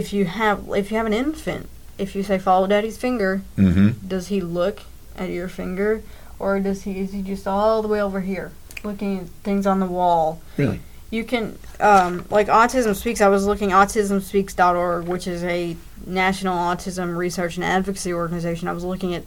if 0.00 0.12
you 0.12 0.24
have 0.24 0.58
if 0.76 0.90
you 0.90 0.96
have 0.96 1.06
an 1.06 1.12
infant, 1.14 1.68
if 1.98 2.14
you 2.16 2.22
say 2.22 2.38
follow 2.38 2.66
daddy's 2.66 2.96
finger, 2.98 3.42
Mm-hmm. 3.56 4.06
does 4.08 4.26
he 4.28 4.40
look 4.40 4.80
at 5.16 5.28
your 5.30 5.48
finger 5.48 6.02
or 6.38 6.58
does 6.60 6.82
he 6.82 7.00
is 7.00 7.12
he 7.12 7.22
just 7.22 7.46
all 7.46 7.80
the 7.82 7.88
way 7.88 8.00
over 8.02 8.20
here 8.20 8.50
looking 8.82 9.20
at 9.20 9.26
things 9.44 9.66
on 9.66 9.78
the 9.80 9.86
wall 9.86 10.40
Really? 10.56 10.80
you 11.10 11.22
can 11.24 11.56
um, 11.78 12.26
like 12.30 12.48
autism 12.48 12.94
speaks 12.96 13.20
i 13.20 13.28
was 13.28 13.46
looking 13.46 13.70
autismspeaks.org 13.70 15.06
which 15.06 15.26
is 15.26 15.42
a 15.44 15.76
national 16.06 16.56
autism 16.56 17.16
research 17.16 17.54
and 17.56 17.64
advocacy 17.64 18.12
organization 18.12 18.66
i 18.68 18.72
was 18.72 18.84
looking 18.84 19.14
at 19.14 19.22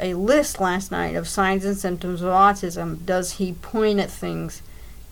a 0.00 0.14
list 0.14 0.58
last 0.60 0.90
night 0.90 1.14
of 1.14 1.28
signs 1.28 1.64
and 1.66 1.76
symptoms 1.76 2.22
of 2.22 2.28
autism 2.28 3.04
does 3.04 3.32
he 3.32 3.52
point 3.52 4.00
at 4.00 4.10
things 4.10 4.62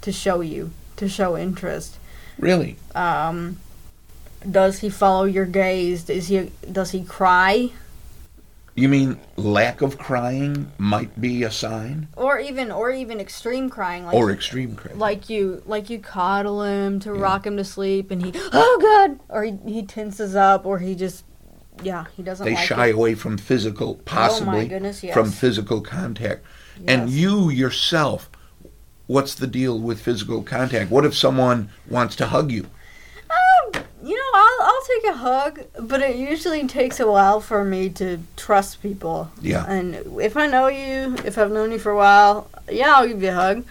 to 0.00 0.10
show 0.10 0.40
you 0.40 0.70
to 0.96 1.08
show 1.08 1.36
interest 1.36 1.98
Really? 2.38 2.76
um, 2.94 3.58
does 4.50 4.78
he 4.78 4.90
follow 4.90 5.24
your 5.24 5.46
gaze 5.46 6.08
is 6.10 6.28
he 6.28 6.50
does 6.70 6.90
he 6.90 7.02
cry 7.04 7.70
You 8.74 8.88
mean 8.88 9.18
lack 9.36 9.82
of 9.82 9.98
crying 9.98 10.70
might 10.78 11.20
be 11.20 11.42
a 11.42 11.50
sign? 11.50 12.06
or 12.16 12.38
even 12.38 12.70
or 12.70 12.90
even 12.90 13.20
extreme 13.20 13.68
crying 13.70 14.04
like 14.06 14.14
or 14.14 14.30
extreme 14.30 14.76
crying? 14.76 14.98
like 14.98 15.28
you 15.28 15.62
like 15.66 15.90
you 15.90 15.98
coddle 15.98 16.62
him 16.62 17.00
to 17.00 17.12
rock 17.12 17.46
him 17.46 17.56
to 17.56 17.64
sleep 17.64 18.10
and 18.10 18.24
he 18.24 18.32
oh 18.52 18.78
god 18.80 19.18
or 19.28 19.44
he, 19.44 19.58
he 19.66 19.82
tenses 19.82 20.36
up 20.36 20.64
or 20.66 20.78
he 20.78 20.94
just 20.94 21.24
yeah 21.82 22.04
he 22.16 22.22
doesn't 22.22 22.44
they 22.44 22.54
like 22.54 22.66
shy 22.66 22.86
it. 22.88 22.94
away 22.94 23.14
from 23.14 23.38
physical, 23.38 23.96
oh 23.98 24.02
possibly 24.04 24.68
goodness, 24.68 25.02
yes. 25.02 25.14
from 25.14 25.30
physical 25.30 25.80
contact. 25.80 26.44
And 26.86 27.10
you 27.10 27.50
yourself, 27.50 28.30
what's 29.06 29.34
the 29.34 29.46
deal 29.48 29.78
with 29.80 30.00
physical 30.00 30.42
contact? 30.42 30.90
What 30.90 31.04
if 31.04 31.16
someone 31.16 31.70
wants 31.88 32.14
to 32.16 32.26
hug 32.26 32.50
you? 32.52 32.66
um, 33.30 33.82
you 34.02 34.16
know 34.16 34.30
I'll, 34.34 34.62
I'll 34.62 34.77
take 34.88 35.04
a 35.12 35.16
hug 35.18 35.60
but 35.80 36.00
it 36.00 36.16
usually 36.16 36.66
takes 36.66 36.98
a 36.98 37.06
while 37.06 37.40
for 37.40 37.64
me 37.64 37.88
to 37.90 38.18
trust 38.36 38.80
people 38.82 39.30
Yeah. 39.40 39.64
and 39.68 39.94
if 40.20 40.36
i 40.36 40.46
know 40.46 40.68
you 40.68 41.14
if 41.24 41.36
i've 41.38 41.50
known 41.52 41.72
you 41.72 41.78
for 41.78 41.92
a 41.92 41.96
while 41.96 42.48
yeah 42.70 42.94
i'll 42.94 43.06
give 43.06 43.22
you 43.22 43.28
a 43.30 43.34
hug 43.34 43.64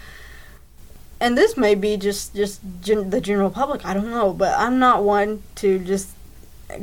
and 1.20 1.36
this 1.38 1.58
may 1.58 1.74
be 1.76 1.98
just 1.98 2.36
just 2.36 2.62
gen- 2.82 3.10
the 3.10 3.20
general 3.20 3.50
public 3.50 3.84
i 3.86 3.94
don't 3.94 4.10
know 4.12 4.32
but 4.34 4.54
i'm 4.60 4.78
not 4.80 5.04
one 5.04 5.42
to 5.56 5.80
just 5.80 6.10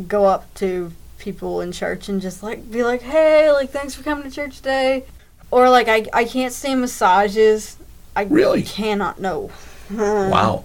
go 0.09 0.25
up 0.25 0.53
to 0.55 0.90
people 1.18 1.61
in 1.61 1.70
church 1.73 2.09
and 2.09 2.20
just 2.20 2.42
like 2.42 2.70
be 2.70 2.83
like 2.83 3.03
hey 3.03 3.51
like 3.53 3.70
thanks 3.70 3.94
for 3.94 4.03
coming 4.03 4.25
to 4.25 4.31
church 4.31 4.57
today 4.57 5.05
or 5.51 5.70
like 5.70 5.87
i, 5.88 6.05
I 6.12 6.25
can't 6.25 6.53
stand 6.53 6.81
massages 6.81 7.77
i 8.16 8.23
Really? 8.25 8.62
cannot 8.62 9.20
know 9.20 9.51
Wow. 9.90 10.64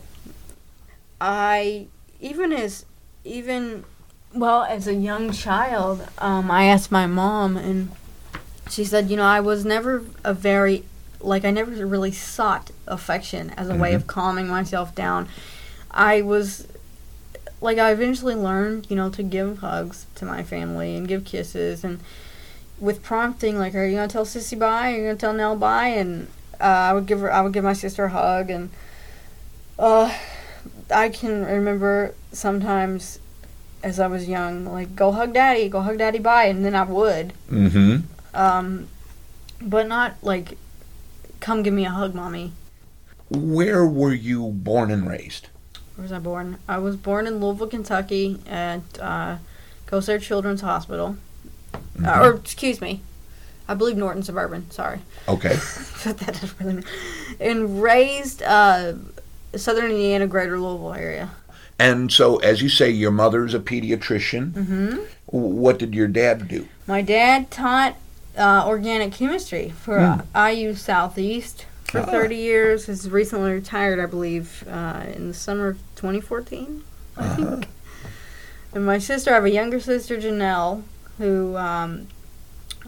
I 1.21 1.87
even 2.21 2.51
as 2.53 2.85
even 3.29 3.85
well 4.33 4.63
as 4.63 4.87
a 4.87 4.93
young 4.93 5.31
child, 5.31 6.07
um, 6.17 6.49
I 6.51 6.65
asked 6.65 6.91
my 6.91 7.07
mom, 7.07 7.57
and 7.57 7.91
she 8.69 8.83
said, 8.83 9.09
you 9.09 9.17
know, 9.17 9.23
I 9.23 9.39
was 9.39 9.63
never 9.65 10.03
a 10.23 10.33
very 10.33 10.83
like 11.21 11.43
I 11.43 11.51
never 11.51 11.85
really 11.85 12.13
sought 12.13 12.71
affection 12.87 13.49
as 13.51 13.67
a 13.67 13.75
way 13.75 13.93
of 13.93 14.07
calming 14.07 14.47
myself 14.47 14.95
down. 14.95 15.27
I 15.91 16.21
was 16.21 16.65
like 17.61 17.77
I 17.77 17.91
eventually 17.91 18.35
learned, 18.35 18.87
you 18.89 18.95
know, 18.95 19.09
to 19.09 19.23
give 19.23 19.57
hugs 19.57 20.05
to 20.15 20.25
my 20.25 20.43
family 20.43 20.95
and 20.95 21.07
give 21.07 21.25
kisses 21.25 21.83
and 21.83 21.99
with 22.79 23.03
prompting 23.03 23.57
like, 23.57 23.75
are 23.75 23.85
you 23.85 23.97
gonna 23.97 24.07
tell 24.07 24.25
Sissy 24.25 24.57
bye? 24.57 24.93
Are 24.93 24.95
you 24.95 25.03
gonna 25.03 25.15
tell 25.15 25.33
Nell 25.33 25.57
bye? 25.57 25.87
And 25.87 26.27
uh, 26.61 26.63
I 26.63 26.93
would 26.93 27.05
give 27.05 27.19
her, 27.19 27.31
I 27.31 27.41
would 27.41 27.53
give 27.53 27.63
my 27.63 27.73
sister 27.73 28.05
a 28.05 28.09
hug, 28.09 28.49
and 28.49 28.69
uh, 29.77 30.13
I 30.91 31.09
can 31.09 31.45
remember 31.45 32.15
sometimes 32.31 33.19
as 33.83 33.99
I 33.99 34.07
was 34.07 34.27
young, 34.27 34.65
like 34.65 34.95
go 34.95 35.11
hug 35.11 35.33
daddy, 35.33 35.69
go 35.69 35.81
hug 35.81 35.97
daddy 35.97 36.19
bye, 36.19 36.45
and 36.45 36.65
then 36.65 36.75
I 36.75 36.83
would. 36.83 37.33
Mm-hmm. 37.49 37.97
Um, 38.33 38.87
but 39.61 39.87
not 39.87 40.15
like 40.21 40.57
come 41.39 41.63
give 41.63 41.73
me 41.73 41.85
a 41.85 41.89
hug, 41.89 42.13
mommy. 42.13 42.53
Where 43.29 43.85
were 43.85 44.13
you 44.13 44.47
born 44.47 44.91
and 44.91 45.07
raised? 45.07 45.47
Where 45.95 46.03
was 46.03 46.11
I 46.11 46.19
born? 46.19 46.57
I 46.67 46.77
was 46.79 46.95
born 46.95 47.27
in 47.27 47.39
Louisville, 47.39 47.67
Kentucky, 47.67 48.39
at 48.47 48.81
uh, 48.99 49.37
Children's 49.89 50.61
Hospital. 50.61 51.17
Mm-hmm. 51.73 52.05
Uh, 52.05 52.25
or 52.25 52.35
excuse 52.35 52.81
me, 52.81 53.01
I 53.67 53.73
believe 53.73 53.97
Norton 53.97 54.23
Suburban. 54.23 54.71
Sorry, 54.71 54.99
Okay. 55.27 55.57
but 56.03 56.17
that 56.19 56.33
doesn't 56.33 56.59
really. 56.59 56.73
Mean. 56.75 56.85
And 57.39 57.81
raised 57.81 58.41
uh, 58.43 58.93
Southern 59.55 59.91
Indiana, 59.91 60.27
Greater 60.27 60.59
Louisville 60.59 60.93
area. 60.93 61.29
And 61.77 62.11
so, 62.11 62.37
as 62.37 62.61
you 62.61 62.69
say, 62.69 62.89
your 62.89 63.11
mother's 63.11 63.53
a 63.53 63.59
pediatrician. 63.59 64.53
hmm 64.53 64.97
What 65.27 65.79
did 65.79 65.93
your 65.95 66.07
dad 66.07 66.47
do? 66.47 66.67
My 66.87 67.01
dad 67.01 67.49
taught 67.51 67.95
uh, 68.37 68.63
organic 68.67 69.13
chemistry 69.13 69.69
for 69.69 69.99
Hmm. 69.99 70.21
uh, 70.37 70.47
IU 70.49 70.73
Southeast 70.75 71.65
for 71.85 71.99
Ah. 72.01 72.05
30 72.05 72.35
years. 72.35 72.85
He's 72.85 73.09
recently 73.09 73.51
retired, 73.51 73.99
I 73.99 74.05
believe, 74.05 74.63
uh, 74.69 75.03
in 75.15 75.27
the 75.29 75.33
summer 75.33 75.69
of 75.69 75.77
2014, 75.95 76.83
I 77.17 77.21
Uh-huh. 77.21 77.35
think. 77.35 77.67
And 78.73 78.85
my 78.85 78.99
sister, 78.99 79.31
I 79.31 79.35
have 79.35 79.45
a 79.45 79.49
younger 79.51 79.79
sister, 79.79 80.17
Janelle, 80.17 80.83
who 81.17 81.55
um, 81.57 82.07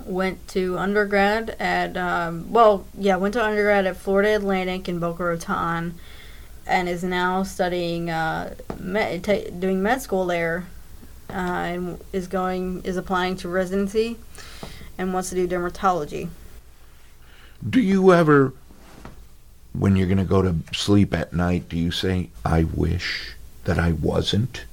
went 0.06 0.48
to 0.50 0.78
undergrad 0.78 1.56
at, 1.60 1.98
um, 1.98 2.52
well, 2.52 2.86
yeah, 2.98 3.16
went 3.16 3.34
to 3.34 3.44
undergrad 3.44 3.86
at 3.86 3.98
Florida 3.98 4.36
Atlantic 4.36 4.88
in 4.88 5.00
Boca 5.00 5.24
Raton 5.24 5.96
and 6.72 6.88
is 6.88 7.04
now 7.04 7.44
studying, 7.44 8.10
uh, 8.10 8.56
med, 8.80 9.24
ta- 9.24 9.50
doing 9.60 9.84
med 9.84 10.02
school 10.02 10.26
there 10.26 10.66
uh, 11.30 11.34
and 11.34 12.00
is 12.14 12.28
going, 12.28 12.82
is 12.84 12.98
applying 12.98 13.36
to 13.36 13.50
residency 13.50 14.18
and 14.98 15.14
wants 15.14 15.30
to 15.30 15.36
do 15.36 15.48
dermatology. 15.48 16.30
Do 17.70 17.80
you 17.82 18.14
ever, 18.14 18.54
when 19.74 19.96
you're 19.96 20.08
going 20.08 20.18
to 20.18 20.24
go 20.24 20.42
to 20.42 20.56
sleep 20.74 21.14
at 21.14 21.34
night, 21.34 21.68
do 21.70 21.78
you 21.78 21.92
say, 21.92 22.30
I 22.46 22.64
wish 22.64 23.36
that 23.66 23.78
I 23.78 23.92
wasn't 23.92 24.64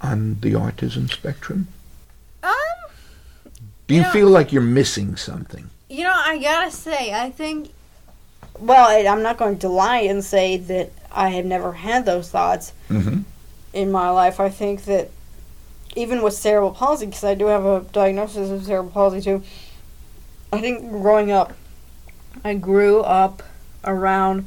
on 0.00 0.38
the 0.40 0.52
autism 0.52 1.10
spectrum? 1.12 1.68
Um, 2.42 2.52
Do 3.86 3.94
you 3.94 4.00
Yeah. 4.00 4.12
feel 4.12 4.28
like 4.28 4.50
you're 4.52 4.62
missing 4.80 5.16
something? 5.16 5.70
You 5.90 6.04
know, 6.04 6.12
I 6.14 6.38
gotta 6.38 6.70
say, 6.72 7.12
I 7.12 7.30
think. 7.30 7.70
Well, 8.58 8.88
I'm 9.12 9.22
not 9.22 9.36
going 9.36 9.58
to 9.60 9.68
lie 9.68 10.00
and 10.00 10.24
say 10.24 10.56
that 10.56 10.90
I 11.14 11.30
have 11.30 11.44
never 11.44 11.72
had 11.72 12.04
those 12.04 12.28
thoughts 12.30 12.72
Mm-hmm. 12.90 13.20
in 13.72 13.90
my 13.92 14.10
life. 14.10 14.40
I 14.40 14.48
think 14.50 14.84
that 14.84 15.10
even 15.96 16.22
with 16.22 16.34
cerebral 16.34 16.72
palsy, 16.72 17.06
because 17.06 17.24
I 17.24 17.34
do 17.34 17.46
have 17.46 17.64
a 17.64 17.80
diagnosis 17.92 18.50
of 18.50 18.64
cerebral 18.64 18.90
palsy 18.92 19.20
too, 19.20 19.42
I 20.52 20.60
think 20.60 20.90
growing 20.90 21.30
up, 21.30 21.52
I 22.44 22.54
grew 22.54 23.00
up 23.00 23.42
around. 23.84 24.46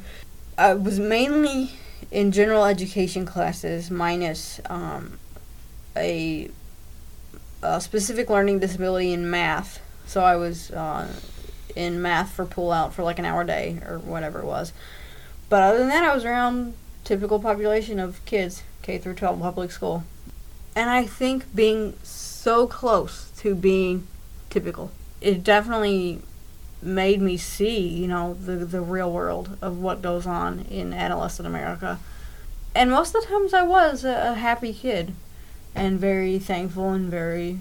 I 0.56 0.74
was 0.74 0.98
mainly 0.98 1.70
in 2.10 2.32
general 2.32 2.64
education 2.64 3.24
classes, 3.26 3.90
minus 3.90 4.60
um, 4.66 5.18
a, 5.96 6.50
a 7.62 7.80
specific 7.80 8.28
learning 8.30 8.58
disability 8.58 9.12
in 9.12 9.30
math. 9.30 9.80
So 10.06 10.22
I 10.22 10.36
was 10.36 10.70
uh, 10.70 11.08
in 11.76 12.00
math 12.00 12.32
for 12.32 12.44
pull 12.46 12.72
out 12.72 12.94
for 12.94 13.02
like 13.02 13.18
an 13.18 13.24
hour 13.24 13.42
a 13.42 13.46
day 13.46 13.78
or 13.86 13.98
whatever 13.98 14.40
it 14.40 14.46
was. 14.46 14.72
But 15.48 15.62
other 15.62 15.78
than 15.78 15.88
that, 15.88 16.04
I 16.04 16.14
was 16.14 16.24
around 16.24 16.74
typical 17.04 17.40
population 17.40 17.98
of 17.98 18.24
kids, 18.24 18.62
K 18.82 18.98
through 18.98 19.14
12 19.14 19.40
public 19.40 19.70
school. 19.70 20.04
And 20.76 20.90
I 20.90 21.04
think 21.04 21.54
being 21.54 21.94
so 22.02 22.66
close 22.66 23.30
to 23.38 23.54
being 23.54 24.06
typical, 24.50 24.90
it 25.20 25.42
definitely 25.42 26.22
made 26.80 27.20
me 27.20 27.36
see, 27.36 27.80
you 27.80 28.06
know, 28.06 28.34
the 28.34 28.56
the 28.56 28.80
real 28.80 29.10
world 29.10 29.56
of 29.60 29.78
what 29.78 30.02
goes 30.02 30.26
on 30.26 30.60
in 30.70 30.92
adolescent 30.92 31.48
America. 31.48 31.98
And 32.74 32.90
most 32.90 33.14
of 33.14 33.22
the 33.22 33.28
times 33.28 33.54
I 33.54 33.62
was 33.62 34.04
a, 34.04 34.32
a 34.32 34.34
happy 34.34 34.72
kid 34.72 35.14
and 35.74 35.98
very 35.98 36.38
thankful 36.38 36.90
and 36.90 37.10
very 37.10 37.58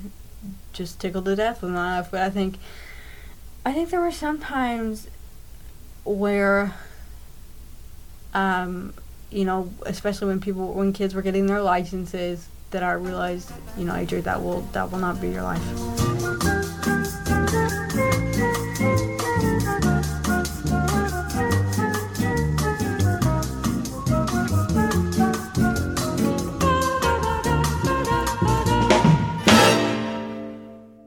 just 0.73 0.99
tickled 0.99 1.25
to 1.25 1.35
death 1.35 1.61
with 1.61 1.71
my 1.71 1.97
life. 1.99 2.11
But 2.11 2.21
I 2.21 2.29
think 2.29 2.57
I 3.65 3.73
think 3.73 3.89
there 3.89 4.01
were 4.01 4.11
some 4.11 4.39
times 4.39 5.07
where 6.03 6.75
um, 8.33 8.93
you 9.31 9.45
know, 9.45 9.71
especially 9.85 10.27
when 10.27 10.39
people 10.39 10.73
when 10.73 10.93
kids 10.93 11.13
were 11.13 11.21
getting 11.21 11.47
their 11.47 11.61
licenses 11.61 12.47
that 12.71 12.83
I 12.83 12.93
realized, 12.93 13.51
you 13.77 13.85
know, 13.85 13.93
Adria, 13.93 14.21
that 14.23 14.41
will 14.41 14.61
that 14.73 14.91
will 14.91 14.99
not 14.99 15.19
be 15.21 15.29
your 15.29 15.43
life. 15.43 16.46